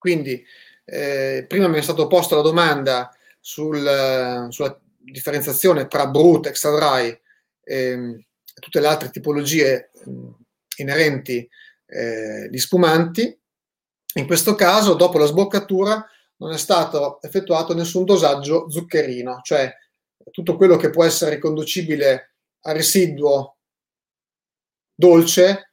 Quindi, 0.00 0.42
eh, 0.86 1.44
prima 1.46 1.68
mi 1.68 1.76
è 1.76 1.82
stato 1.82 2.06
posto 2.06 2.36
la 2.36 2.40
domanda 2.40 3.14
sul, 3.38 4.46
sulla 4.48 4.80
differenziazione 4.96 5.88
tra 5.88 6.06
brut, 6.06 6.46
extra 6.46 6.74
dry 6.74 7.20
e 7.62 8.26
tutte 8.58 8.80
le 8.80 8.86
altre 8.86 9.10
tipologie 9.10 9.90
ehm, 10.06 10.34
inerenti 10.78 11.46
eh, 11.84 12.48
di 12.48 12.58
spumanti. 12.58 13.38
In 14.14 14.26
questo 14.26 14.54
caso, 14.54 14.94
dopo 14.94 15.18
la 15.18 15.26
sboccatura, 15.26 16.02
non 16.36 16.52
è 16.52 16.58
stato 16.58 17.20
effettuato 17.20 17.74
nessun 17.74 18.06
dosaggio 18.06 18.70
zuccherino, 18.70 19.40
cioè 19.42 19.70
tutto 20.30 20.56
quello 20.56 20.76
che 20.76 20.88
può 20.88 21.04
essere 21.04 21.34
riconducibile 21.34 22.36
a 22.62 22.72
residuo 22.72 23.58
dolce, 24.94 25.69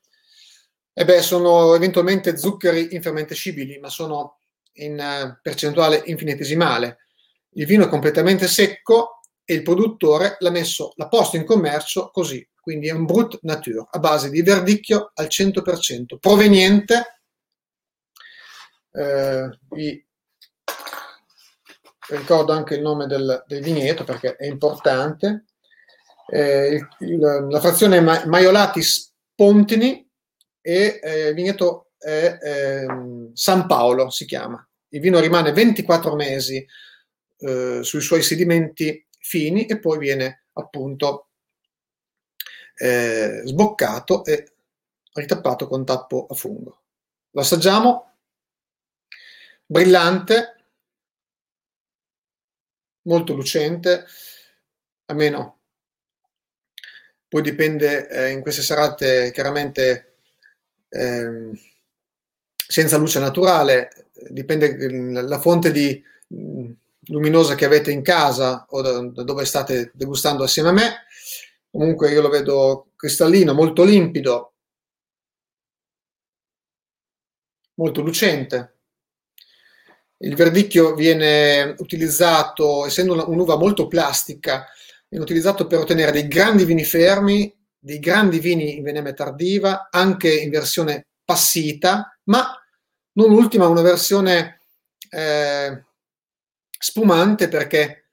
e 0.99 1.05
beh, 1.05 1.21
sono 1.21 1.75
eventualmente 1.75 2.37
zuccheri 2.37 2.95
infermentescibili, 2.95 3.77
ma 3.77 3.87
sono 3.87 4.39
in 4.79 4.93
uh, 4.93 5.37
percentuale 5.43 6.01
infinitesimale. 6.05 7.05
Il 7.51 7.67
vino 7.67 7.85
è 7.85 7.87
completamente 7.87 8.47
secco 8.47 9.19
e 9.45 9.53
il 9.53 9.61
produttore 9.61 10.37
l'ha 10.39 10.49
messo, 10.49 10.93
l'ha 10.95 11.07
posto 11.07 11.35
in 11.35 11.45
commercio 11.45 12.09
così, 12.09 12.43
quindi 12.59 12.87
è 12.87 12.93
un 12.93 13.05
brut 13.05 13.37
nature 13.43 13.85
a 13.91 13.99
base 13.99 14.31
di 14.31 14.41
verdicchio 14.41 15.11
al 15.13 15.27
100%, 15.27 16.17
proveniente, 16.19 17.21
eh, 18.93 19.59
vi 19.69 20.03
ricordo 22.09 22.53
anche 22.53 22.73
il 22.73 22.81
nome 22.81 23.05
del, 23.05 23.43
del 23.45 23.61
vigneto 23.61 24.03
perché 24.03 24.35
è 24.35 24.47
importante, 24.47 25.45
eh, 26.31 26.87
il, 27.01 27.47
la 27.51 27.59
frazione 27.59 28.01
Ma- 28.01 28.25
Maiolatis 28.25 29.13
Pontini 29.35 30.06
e 30.67 30.99
eh, 31.01 31.27
il 31.29 31.33
vigneto 31.33 31.91
è 31.97 32.39
ehm, 32.41 33.31
San 33.33 33.67
Paolo 33.67 34.09
si 34.09 34.25
chiama. 34.25 34.67
Il 34.89 34.99
vino 34.99 35.17
rimane 35.21 35.53
24 35.53 36.13
mesi 36.15 36.65
eh, 37.37 37.79
sui 37.83 38.01
suoi 38.01 38.21
sedimenti 38.21 39.07
fini 39.17 39.65
e 39.65 39.79
poi 39.79 39.97
viene 39.97 40.47
appunto 40.53 41.29
eh, 42.75 43.43
sboccato 43.45 44.25
e 44.25 44.55
ritappato 45.13 45.69
con 45.69 45.85
tappo 45.85 46.27
a 46.29 46.35
fungo. 46.35 46.81
Lo 47.31 47.39
assaggiamo, 47.39 48.15
brillante, 49.65 50.65
molto 53.03 53.33
lucente, 53.33 54.05
almeno 55.05 55.59
poi 57.29 57.41
dipende 57.41 58.09
eh, 58.09 58.31
in 58.31 58.41
queste 58.41 58.61
serate 58.61 59.31
chiaramente 59.31 60.06
eh, 60.89 61.51
senza 62.55 62.97
luce 62.97 63.19
naturale, 63.19 64.09
dipende 64.29 65.21
la 65.21 65.39
fonte 65.39 65.71
di 65.71 66.03
luminosa 67.07 67.55
che 67.55 67.65
avete 67.65 67.91
in 67.91 68.01
casa 68.01 68.65
o 68.69 68.81
da, 68.81 69.01
da 69.01 69.23
dove 69.23 69.45
state 69.45 69.91
degustando 69.93 70.43
assieme 70.43 70.69
a 70.69 70.73
me. 70.73 71.05
Comunque 71.69 72.11
io 72.11 72.21
lo 72.21 72.29
vedo 72.29 72.91
cristallino, 72.95 73.53
molto 73.53 73.83
limpido, 73.83 74.53
molto 77.75 78.01
lucente. 78.01 78.73
Il 80.19 80.35
verdicchio 80.35 80.95
viene 80.95 81.75
utilizzato, 81.77 82.85
essendo 82.85 83.29
un'uva 83.29 83.55
molto 83.55 83.87
plastica, 83.87 84.65
viene 85.07 85.23
utilizzato 85.23 85.67
per 85.67 85.79
ottenere 85.79 86.11
dei 86.11 86.27
grandi 86.27 86.65
vini 86.65 86.83
fermi, 86.83 87.55
dei 87.87 87.99
grandi 87.99 88.39
vini 88.39 88.75
in 88.75 88.83
veneme 88.83 89.13
tardiva, 89.13 89.87
anche 89.89 90.29
in 90.29 90.49
versione 90.49 91.07
passita, 91.23 92.19
ma 92.25 92.53
non 93.13 93.31
ultima 93.31 93.67
una 93.67 93.81
versione 93.81 94.59
eh, 95.09 95.85
spumante 96.77 97.47
perché 97.47 98.09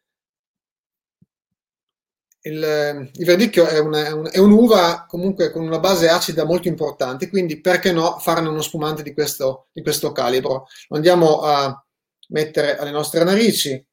il, 2.42 3.10
il 3.12 3.24
verdicchio 3.24 3.66
è, 3.66 3.78
una, 3.78 4.30
è, 4.30 4.38
un'uva 4.38 5.06
comunque 5.08 5.50
con 5.50 5.62
una 5.62 5.80
base 5.80 6.08
acida 6.08 6.44
molto 6.44 6.68
importante, 6.68 7.28
quindi 7.28 7.60
perché 7.60 7.90
no 7.90 8.18
farne 8.18 8.48
uno 8.48 8.62
spumante 8.62 9.02
di 9.02 9.12
questo, 9.12 9.68
di 9.72 9.82
questo 9.82 10.12
calibro? 10.12 10.68
Lo 10.88 10.96
andiamo 10.96 11.40
a 11.40 11.84
mettere 12.28 12.76
alle 12.76 12.92
nostre 12.92 13.24
narici. 13.24 13.84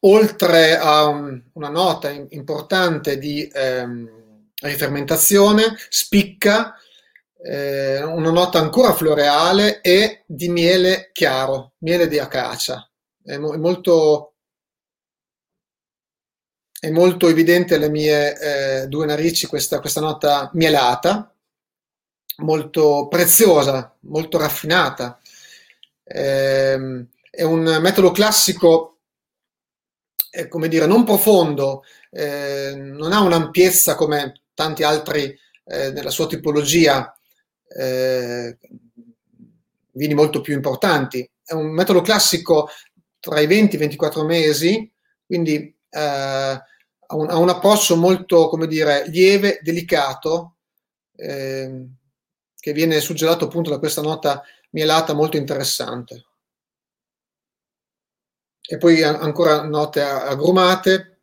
Oltre 0.00 0.78
a 0.78 1.04
un, 1.04 1.42
una 1.52 1.68
nota 1.68 2.10
importante 2.10 3.18
di 3.18 3.48
ehm, 3.52 4.52
rifermentazione, 4.62 5.76
spicca 5.88 6.74
eh, 7.42 8.02
una 8.02 8.30
nota 8.30 8.58
ancora 8.58 8.94
floreale 8.94 9.80
e 9.80 10.22
di 10.26 10.48
miele 10.48 11.10
chiaro, 11.12 11.72
miele 11.78 12.08
di 12.08 12.18
acacia. 12.18 12.88
È, 13.22 13.36
mo- 13.36 13.54
è 13.54 13.56
molto, 13.56 14.34
è 16.78 16.90
molto 16.90 17.28
evidente 17.28 17.74
alle 17.74 17.90
mie 17.90 18.82
eh, 18.82 18.86
due 18.88 19.06
narici 19.06 19.46
questa, 19.46 19.80
questa 19.80 20.00
nota 20.00 20.50
mielata, 20.54 21.34
molto 22.38 23.06
preziosa, 23.08 23.94
molto 24.00 24.38
raffinata. 24.38 25.18
Eh, 26.04 27.06
è 27.30 27.42
un 27.42 27.78
metodo 27.80 28.10
classico, 28.10 28.99
eh, 30.30 30.48
come 30.48 30.68
dire, 30.68 30.86
non 30.86 31.04
profondo, 31.04 31.82
eh, 32.10 32.72
non 32.74 33.12
ha 33.12 33.20
un'ampiezza 33.20 33.96
come 33.96 34.42
tanti 34.54 34.82
altri 34.82 35.36
eh, 35.64 35.90
nella 35.90 36.10
sua 36.10 36.26
tipologia, 36.26 37.14
eh, 37.68 38.56
vini 39.92 40.14
molto 40.14 40.40
più 40.40 40.54
importanti. 40.54 41.28
È 41.44 41.52
un 41.52 41.70
metodo 41.72 42.00
classico 42.00 42.68
tra 43.18 43.40
i 43.40 43.46
20 43.46 43.74
e 43.74 43.76
i 43.76 43.80
24 43.80 44.24
mesi, 44.24 44.90
quindi 45.26 45.76
eh, 45.90 46.00
ha, 46.00 46.64
un, 47.16 47.28
ha, 47.28 47.36
un, 47.36 47.48
approccio 47.48 47.96
molto, 47.96 48.48
come 48.48 48.66
dire, 48.66 49.08
lieve, 49.08 49.58
delicato, 49.62 50.54
che 51.20 52.72
viene 52.72 52.98
suggerato 53.00 53.44
appunto 53.44 53.68
da 53.68 53.78
questa 53.78 54.00
nota 54.00 54.42
mielata 54.70 55.12
molto 55.12 55.36
interessante. 55.36 56.29
E 58.72 58.78
poi 58.78 59.02
ancora 59.02 59.64
note 59.64 60.00
agrumate 60.00 61.22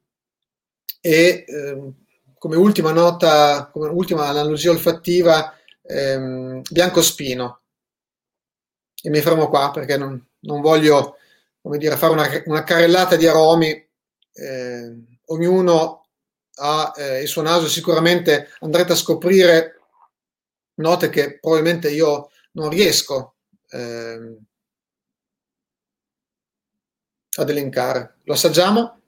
e 0.99 1.45
eh, 1.47 1.93
come 2.37 2.57
ultima 2.57 2.91
nota, 2.91 3.69
come 3.71 3.87
ultima 3.87 4.27
analogia 4.27 4.71
olfattiva, 4.71 5.55
ehm, 5.81 6.61
biancospino. 6.69 7.61
E 9.01 9.09
mi 9.09 9.21
fermo 9.21 9.47
qua 9.47 9.71
perché 9.71 9.95
non, 9.95 10.21
non 10.39 10.59
voglio 10.59 11.15
come 11.61 11.77
dire, 11.77 11.95
fare 11.95 12.11
una, 12.11 12.27
una 12.47 12.65
carrellata 12.65 13.15
di 13.15 13.27
aromi. 13.27 13.69
Eh, 14.33 14.95
ognuno 15.27 16.05
ha 16.55 16.93
eh, 16.97 17.21
il 17.21 17.29
suo 17.29 17.43
naso, 17.43 17.69
sicuramente 17.69 18.49
andrete 18.59 18.91
a 18.91 18.95
scoprire 18.97 19.79
note 20.81 21.09
che 21.09 21.39
probabilmente 21.39 21.89
io 21.91 22.29
non 22.51 22.67
riesco 22.69 23.35
eh, 23.69 24.35
ad 27.37 27.49
elencare. 27.49 28.17
Lo 28.23 28.33
assaggiamo? 28.33 28.99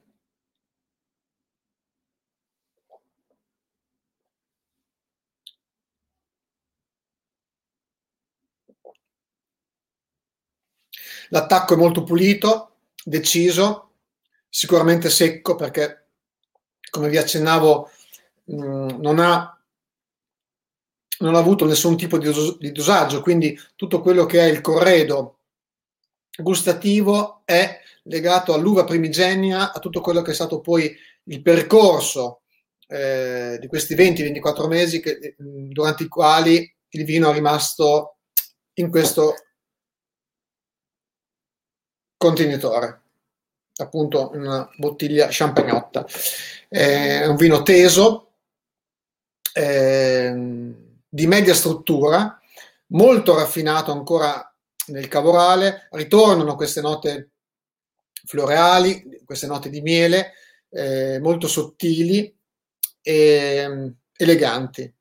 L'attacco 11.29 11.75
è 11.75 11.77
molto 11.77 12.03
pulito, 12.03 12.77
deciso, 13.03 13.91
sicuramente 14.49 15.09
secco 15.09 15.55
perché, 15.55 16.07
come 16.89 17.09
vi 17.09 17.17
accennavo, 17.17 17.89
mm, 18.51 18.89
non 18.99 19.19
ha 19.19 19.53
non 21.19 21.35
ha 21.35 21.39
avuto 21.39 21.65
nessun 21.65 21.97
tipo 21.97 22.17
di, 22.17 22.71
dosaggio, 22.71 23.21
quindi 23.21 23.59
tutto 23.75 24.01
quello 24.01 24.25
che 24.25 24.39
è 24.39 24.45
il 24.45 24.61
corredo 24.61 25.39
gustativo 26.37 27.41
è 27.43 27.81
legato 28.09 28.53
all'uva 28.53 28.83
primigenia, 28.83 29.71
a 29.71 29.79
tutto 29.79 30.01
quello 30.01 30.21
che 30.21 30.31
è 30.31 30.33
stato 30.33 30.59
poi 30.59 30.95
il 31.25 31.41
percorso 31.41 32.41
eh, 32.87 33.57
di 33.59 33.67
questi 33.67 33.95
20-24 33.95 34.67
mesi 34.67 34.99
che, 34.99 35.35
durante 35.37 36.03
i 36.03 36.07
quali 36.07 36.75
il 36.89 37.05
vino 37.05 37.29
è 37.29 37.33
rimasto 37.33 38.17
in 38.73 38.89
questo 38.89 39.35
contenitore, 42.17 43.01
appunto 43.75 44.31
una 44.33 44.67
bottiglia 44.77 45.27
champagnotta. 45.29 46.05
È 46.67 47.25
un 47.27 47.35
vino 47.35 47.61
teso, 47.61 48.31
eh, 49.53 50.33
di 51.07 51.27
media 51.27 51.53
struttura, 51.53 52.39
molto 52.87 53.35
raffinato 53.35 53.91
ancora 53.91 54.43
nel 54.87 55.07
cavorale, 55.07 55.87
ritornano 55.91 56.55
queste 56.55 56.81
note 56.81 57.29
floreali, 58.25 59.21
queste 59.25 59.47
note 59.47 59.69
di 59.69 59.81
miele, 59.81 60.33
eh, 60.69 61.19
molto 61.19 61.47
sottili 61.47 62.35
e 63.01 63.65
um, 63.67 63.93
eleganti. 64.15 64.93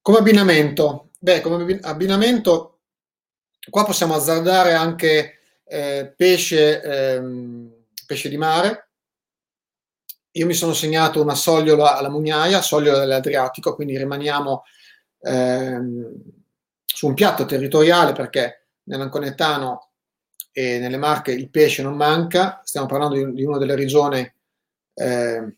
Come 0.00 0.18
abbinamento, 0.18 1.10
beh, 1.18 1.40
come 1.40 1.78
abbinamento, 1.82 2.80
qua 3.70 3.84
possiamo 3.84 4.14
azzardare 4.14 4.74
anche 4.74 5.38
eh, 5.64 6.12
pesce, 6.16 6.82
ehm, 6.82 7.72
pesce 8.06 8.28
di 8.28 8.36
mare. 8.36 8.88
Io 10.32 10.46
mi 10.46 10.54
sono 10.54 10.72
segnato 10.72 11.22
una 11.22 11.34
sogliola 11.34 11.96
alla 11.96 12.10
mugnaia, 12.10 12.60
sogliola 12.60 12.98
dell'Adriatico, 12.98 13.74
quindi 13.74 13.96
rimaniamo 13.96 14.64
ehm, 15.20 16.12
su 16.84 17.06
un 17.06 17.14
piatto 17.14 17.46
territoriale 17.46 18.12
perché 18.12 18.66
nell'Anconetano 18.84 19.93
e 20.56 20.78
nelle 20.78 20.96
Marche 20.96 21.32
il 21.32 21.50
pesce 21.50 21.82
non 21.82 21.96
manca, 21.96 22.60
stiamo 22.62 22.86
parlando 22.86 23.16
di, 23.16 23.32
di 23.32 23.42
una 23.42 23.58
delle 23.58 23.74
regioni 23.74 24.20
eh, 24.94 25.56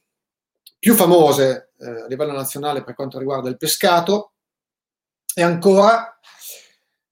più 0.79 0.95
famose 0.95 1.73
eh, 1.79 2.03
a 2.03 2.07
livello 2.07 2.33
nazionale 2.33 2.83
per 2.83 2.95
quanto 2.95 3.19
riguarda 3.19 3.51
il 3.51 3.59
pescato. 3.59 4.33
E 5.35 5.43
ancora 5.43 6.19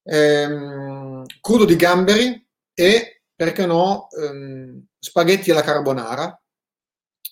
ehm, 0.02 1.26
crudo 1.42 1.66
di 1.66 1.76
gamberi 1.76 2.42
e 2.72 3.20
perché 3.36 3.66
no 3.66 4.08
ehm, 4.12 4.82
spaghetti 4.98 5.50
alla 5.50 5.60
carbonara. 5.60 6.40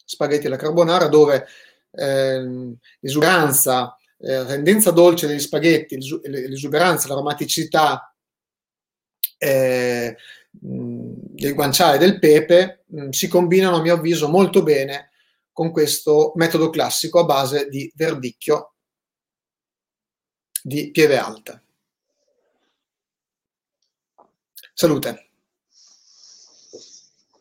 Spaghetti 0.05 0.49
alla 0.49 0.57
carbonara 0.57 1.07
dove 1.07 1.47
ehm, 1.93 2.77
l'esuberanza 3.01 3.97
eh, 4.19 4.37
la 4.37 4.45
tendenza 4.45 4.91
dolce 4.91 5.27
degli 5.27 5.41
spaghetti 5.41 5.97
l'esuberanza 6.29 7.09
l'aromaticità 7.09 8.15
eh, 9.43 10.17
del 10.53 11.55
guanciale 11.55 11.97
e 11.97 11.99
del 11.99 12.19
pepe 12.19 12.85
mh, 12.87 13.09
si 13.09 13.27
combinano 13.27 13.77
a 13.77 13.81
mio 13.81 13.95
avviso 13.95 14.29
molto 14.29 14.63
bene 14.63 15.11
con 15.51 15.71
questo 15.71 16.33
metodo 16.37 16.71
classico 16.71 17.21
a 17.21 17.25
base 17.25 17.69
di 17.69 17.91
verdicchio 17.95 18.75
di 20.63 20.91
pieve 20.91 21.17
alta. 21.17 21.61
Salute. 24.75 25.31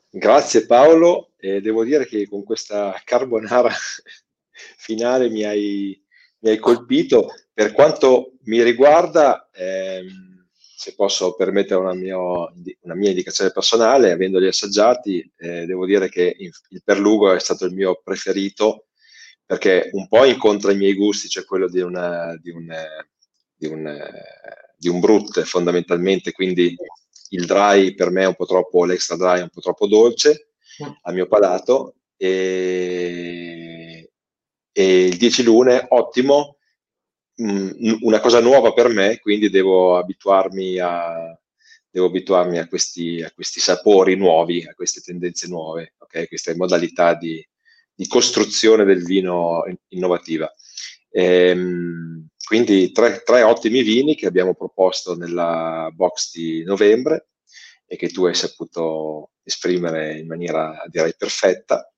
Grazie 0.10 0.66
Paolo, 0.66 1.32
e 1.38 1.62
devo 1.62 1.84
dire 1.84 2.06
che 2.06 2.28
con 2.28 2.44
questa 2.44 3.00
carbonara 3.06 3.72
finale 4.78 5.30
mi 5.30 5.44
hai, 5.44 6.04
mi 6.40 6.50
hai 6.50 6.58
colpito. 6.58 7.34
Per 7.54 7.72
quanto 7.72 8.34
mi 8.44 8.62
riguarda, 8.62 9.50
ehm, 9.54 10.31
se 10.82 10.96
posso 10.96 11.36
permettere 11.36 11.80
una, 11.80 11.94
mio, 11.94 12.52
una, 12.80 12.96
mia 12.96 13.10
indicazione 13.10 13.52
personale, 13.52 14.10
avendoli 14.10 14.48
assaggiati, 14.48 15.32
eh, 15.38 15.68
devo 15.68 15.86
dire 15.86 16.10
che 16.10 16.36
il 16.40 16.82
Perlugo 16.84 17.32
è 17.32 17.40
stato 17.40 17.66
il 17.66 17.74
mio 17.76 18.02
preferito 18.04 18.88
perché 19.46 19.92
un 19.92 20.08
po' 20.08 20.26
incontra 20.26 20.72
i 20.72 20.78
miei 20.78 20.96
gusti, 20.96 21.30
cioè 21.30 21.46
quello 21.46 21.70
di, 21.70 21.82
una, 21.82 22.36
di, 22.42 22.50
un, 22.50 22.68
di, 23.56 23.68
un, 23.68 23.96
di 24.76 24.88
un 24.90 25.00
brut 25.00 25.44
fondamentalmente, 25.44 26.32
quindi 26.32 26.76
il 27.30 27.46
dry 27.46 27.94
per 27.94 28.10
me 28.10 28.24
è 28.24 28.28
un 28.28 28.36
po' 28.36 28.48
troppo, 28.48 28.84
l'extra 28.84 29.16
dry 29.16 29.38
è 29.38 29.44
un 29.44 29.50
po' 29.50 29.62
troppo 29.62 29.86
dolce 29.86 30.54
al 31.04 31.14
mio 31.14 31.28
palato 31.28 31.94
e, 32.18 34.10
e 34.72 35.06
il 35.06 35.18
10 35.18 35.44
lune 35.44 35.86
ottimo 35.90 36.56
mh, 37.42 37.98
una 38.02 38.20
cosa 38.20 38.40
nuova 38.40 38.74
per 38.74 38.90
me, 38.90 39.20
quindi 39.20 39.50
devo 39.50 39.98
abituarmi 39.98 40.78
a, 40.80 41.38
devo 41.90 42.08
abituarmi 42.08 42.60
a 42.60 42.68
questi, 42.68 43.22
a 43.22 43.32
questi 43.32 43.60
sapori 43.60 44.16
nuovi, 44.16 44.66
a 44.68 44.74
queste 44.74 45.02
tendenze 45.02 45.48
nuove, 45.48 45.96
okay? 45.98 46.28
queste 46.28 46.56
modalità 46.56 47.16
di, 47.16 47.46
di, 47.94 48.08
costruzione 48.08 48.86
del 48.86 49.04
vino 49.04 49.64
innovativa. 49.90 50.52
Ehm, 51.10 52.28
quindi 52.46 52.92
tre, 52.92 53.22
tre, 53.24 53.44
ottimi 53.44 53.82
vini 53.82 54.16
che 54.16 54.28
abbiamo 54.28 54.54
proposto 54.54 55.16
nella 55.16 55.90
box 55.94 56.32
di 56.34 56.64
novembre 56.64 57.30
e 57.86 57.96
che 57.98 58.10
tu 58.10 58.26
hai 58.26 58.36
saputo 58.36 59.32
esprimere 59.44 60.18
in 60.20 60.28
maniera 60.28 60.84
direi 60.88 61.14
perfetta. 61.18 61.92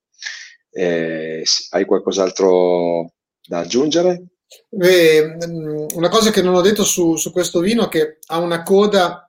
Eh, 0.70 1.44
hai 1.70 1.84
qualcos'altro 1.84 3.14
da 3.46 3.60
aggiungere? 3.60 4.33
Mm, 4.76 5.86
una 5.94 6.08
cosa 6.08 6.30
che 6.30 6.42
non 6.42 6.54
ho 6.54 6.60
detto 6.60 6.84
su, 6.84 7.16
su, 7.16 7.32
questo 7.32 7.60
vino 7.60 7.86
è 7.86 7.88
che 7.88 8.18
ha 8.26 8.38
una 8.38 8.62
coda, 8.62 9.28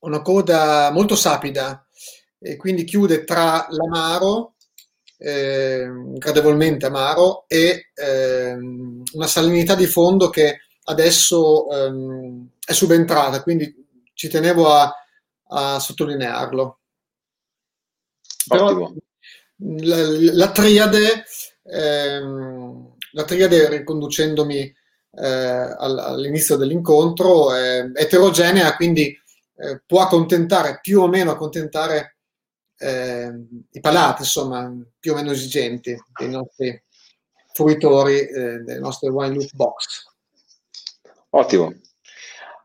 una 0.00 0.22
coda 0.22 0.90
molto 0.92 1.14
sapida 1.14 1.86
e 2.38 2.56
quindi 2.56 2.84
chiude 2.84 3.24
tra 3.24 3.66
l'amaro, 3.70 4.54
eh, 5.18 5.86
gradevolmente 6.14 6.86
amaro, 6.86 7.44
e 7.48 7.90
eh, 7.94 8.52
una 8.52 9.26
salinità 9.26 9.74
di 9.74 9.86
fondo 9.86 10.28
che 10.30 10.60
adesso 10.84 11.68
eh, 11.70 12.46
è 12.66 12.72
subentrata, 12.72 13.42
quindi 13.42 13.74
ci 14.12 14.28
tenevo 14.28 14.72
a, 14.72 14.94
a 15.48 15.78
sottolinearlo. 15.78 16.78
Però 18.48 18.92
la, 19.58 19.96
la 20.32 20.50
triade 20.52 21.24
ehm, 21.64 22.95
la 23.16 23.24
triade, 23.24 23.70
riconducendomi 23.70 24.74
eh, 25.18 25.74
all'inizio 25.78 26.56
dell'incontro, 26.56 27.54
è 27.54 27.90
eterogenea, 27.94 28.76
quindi 28.76 29.18
eh, 29.56 29.80
può 29.86 30.02
accontentare 30.02 30.80
più 30.82 31.00
o 31.00 31.08
meno 31.08 31.30
accontentare 31.30 32.18
eh, 32.76 33.32
i 33.70 33.80
palati, 33.80 34.20
insomma, 34.20 34.70
più 35.00 35.12
o 35.12 35.14
meno 35.14 35.30
esigenti 35.30 35.96
dei 36.18 36.28
nostri 36.28 36.82
fruitori, 37.54 38.18
eh, 38.18 38.58
delle 38.58 38.78
nostre 38.78 39.08
wine 39.08 39.34
loop 39.34 39.50
box. 39.54 40.04
Ottimo. 41.30 41.74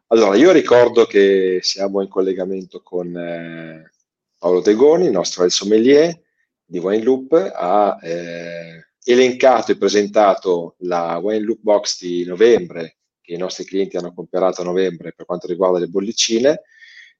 Allora, 0.08 0.36
io 0.36 0.52
ricordo 0.52 1.06
che 1.06 1.60
siamo 1.62 2.02
in 2.02 2.10
collegamento 2.10 2.82
con 2.84 3.16
eh, 3.16 3.90
Paolo 4.38 4.60
Tegoni, 4.60 5.06
il 5.06 5.12
nostro 5.12 5.46
el 5.46 5.52
sommelier 5.52 6.20
di 6.66 6.80
Wine 6.80 7.04
Loop, 7.04 7.32
a 7.56 7.98
eh, 8.02 8.91
elencato 9.04 9.72
e 9.72 9.78
presentato 9.78 10.76
la 10.80 11.18
Wine 11.18 11.44
Look 11.44 11.60
Box 11.62 12.02
di 12.02 12.24
novembre, 12.26 12.98
che 13.22 13.34
i 13.34 13.38
nostri 13.38 13.66
clienti 13.66 13.98
hanno 13.98 14.14
comprato 14.14 14.62
a 14.62 14.66
novembre 14.66 15.14
per 15.14 15.26
quanto 15.26 15.48
riguarda 15.48 15.80
le 15.80 15.88
bollicine, 15.88 16.62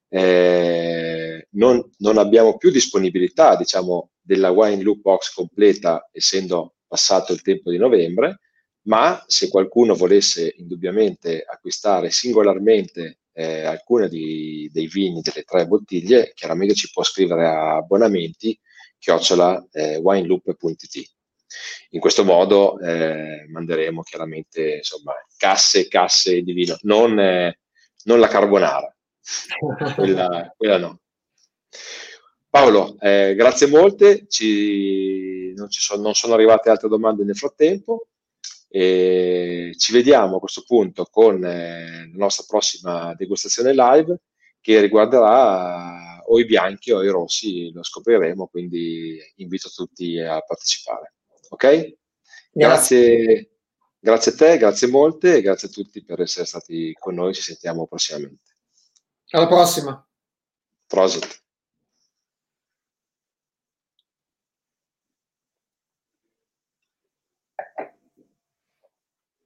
eh, 0.08 1.48
non, 1.52 1.90
non, 1.98 2.18
abbiamo 2.18 2.56
più 2.56 2.70
disponibilità, 2.70 3.56
diciamo, 3.56 4.10
della 4.20 4.50
Wine 4.50 4.82
Look 4.82 5.00
Box 5.00 5.32
completa, 5.32 6.08
essendo 6.12 6.74
passato 6.86 7.32
il 7.32 7.42
tempo 7.42 7.70
di 7.70 7.78
novembre, 7.78 8.40
ma 8.82 9.22
se 9.26 9.48
qualcuno 9.48 9.94
volesse 9.94 10.54
indubbiamente 10.58 11.42
acquistare 11.42 12.10
singolarmente 12.10 13.20
eh, 13.32 13.62
alcune 13.62 14.08
di, 14.08 14.68
dei 14.72 14.86
vini 14.86 15.20
delle 15.22 15.44
tre 15.44 15.66
bottiglie, 15.66 16.32
chiaramente 16.34 16.74
ci 16.74 16.90
può 16.92 17.02
scrivere 17.02 17.46
a 17.46 17.76
abbonamenti 17.76 18.58
chiocciola 18.98 19.66
eh, 19.72 19.96
wineloop.it. 19.96 21.10
In 21.90 22.00
questo 22.00 22.24
modo 22.24 22.78
eh, 22.80 23.46
manderemo 23.48 24.02
chiaramente 24.02 24.76
insomma, 24.76 25.12
casse 25.36 25.80
e 25.80 25.88
casse 25.88 26.42
di 26.42 26.52
vino, 26.52 26.76
non, 26.82 27.18
eh, 27.18 27.58
non 28.04 28.18
la 28.20 28.28
carbonara, 28.28 28.94
quella, 29.94 30.52
quella, 30.56 30.78
no. 30.78 31.00
Paolo, 32.48 32.96
eh, 33.00 33.34
grazie 33.34 33.66
molte, 33.66 34.26
ci, 34.28 35.52
non, 35.56 35.70
ci 35.70 35.80
sono, 35.80 36.02
non, 36.02 36.14
sono, 36.14 36.34
arrivate 36.34 36.70
altre 36.70 36.88
domande 36.88 37.24
nel 37.24 37.36
frattempo. 37.36 38.08
E 38.74 39.74
ci 39.76 39.92
vediamo 39.92 40.36
a 40.36 40.38
questo 40.38 40.64
punto 40.66 41.04
con 41.10 41.44
eh, 41.44 42.10
la 42.10 42.16
nostra 42.24 42.44
prossima 42.48 43.14
degustazione 43.14 43.74
live 43.74 44.18
che 44.62 44.80
riguarderà 44.80 46.22
o 46.24 46.38
i 46.38 46.46
bianchi 46.46 46.92
o 46.92 47.02
i 47.02 47.08
rossi, 47.08 47.70
lo 47.72 47.82
scopriremo, 47.82 48.46
quindi 48.46 49.18
invito 49.36 49.68
tutti 49.68 50.18
a 50.18 50.40
partecipare. 50.40 51.14
Ok? 51.52 51.96
Grazie, 52.50 53.50
grazie 53.98 54.32
a 54.32 54.34
te, 54.34 54.56
grazie 54.56 54.88
molte 54.88 55.36
e 55.36 55.42
grazie 55.42 55.68
a 55.68 55.70
tutti 55.70 56.02
per 56.02 56.20
essere 56.20 56.46
stati 56.46 56.94
con 56.98 57.14
noi, 57.14 57.34
ci 57.34 57.42
sentiamo 57.42 57.86
prossimamente. 57.86 58.56
Alla 59.30 59.46
prossima. 59.46 60.06
Prosit. 60.86 61.41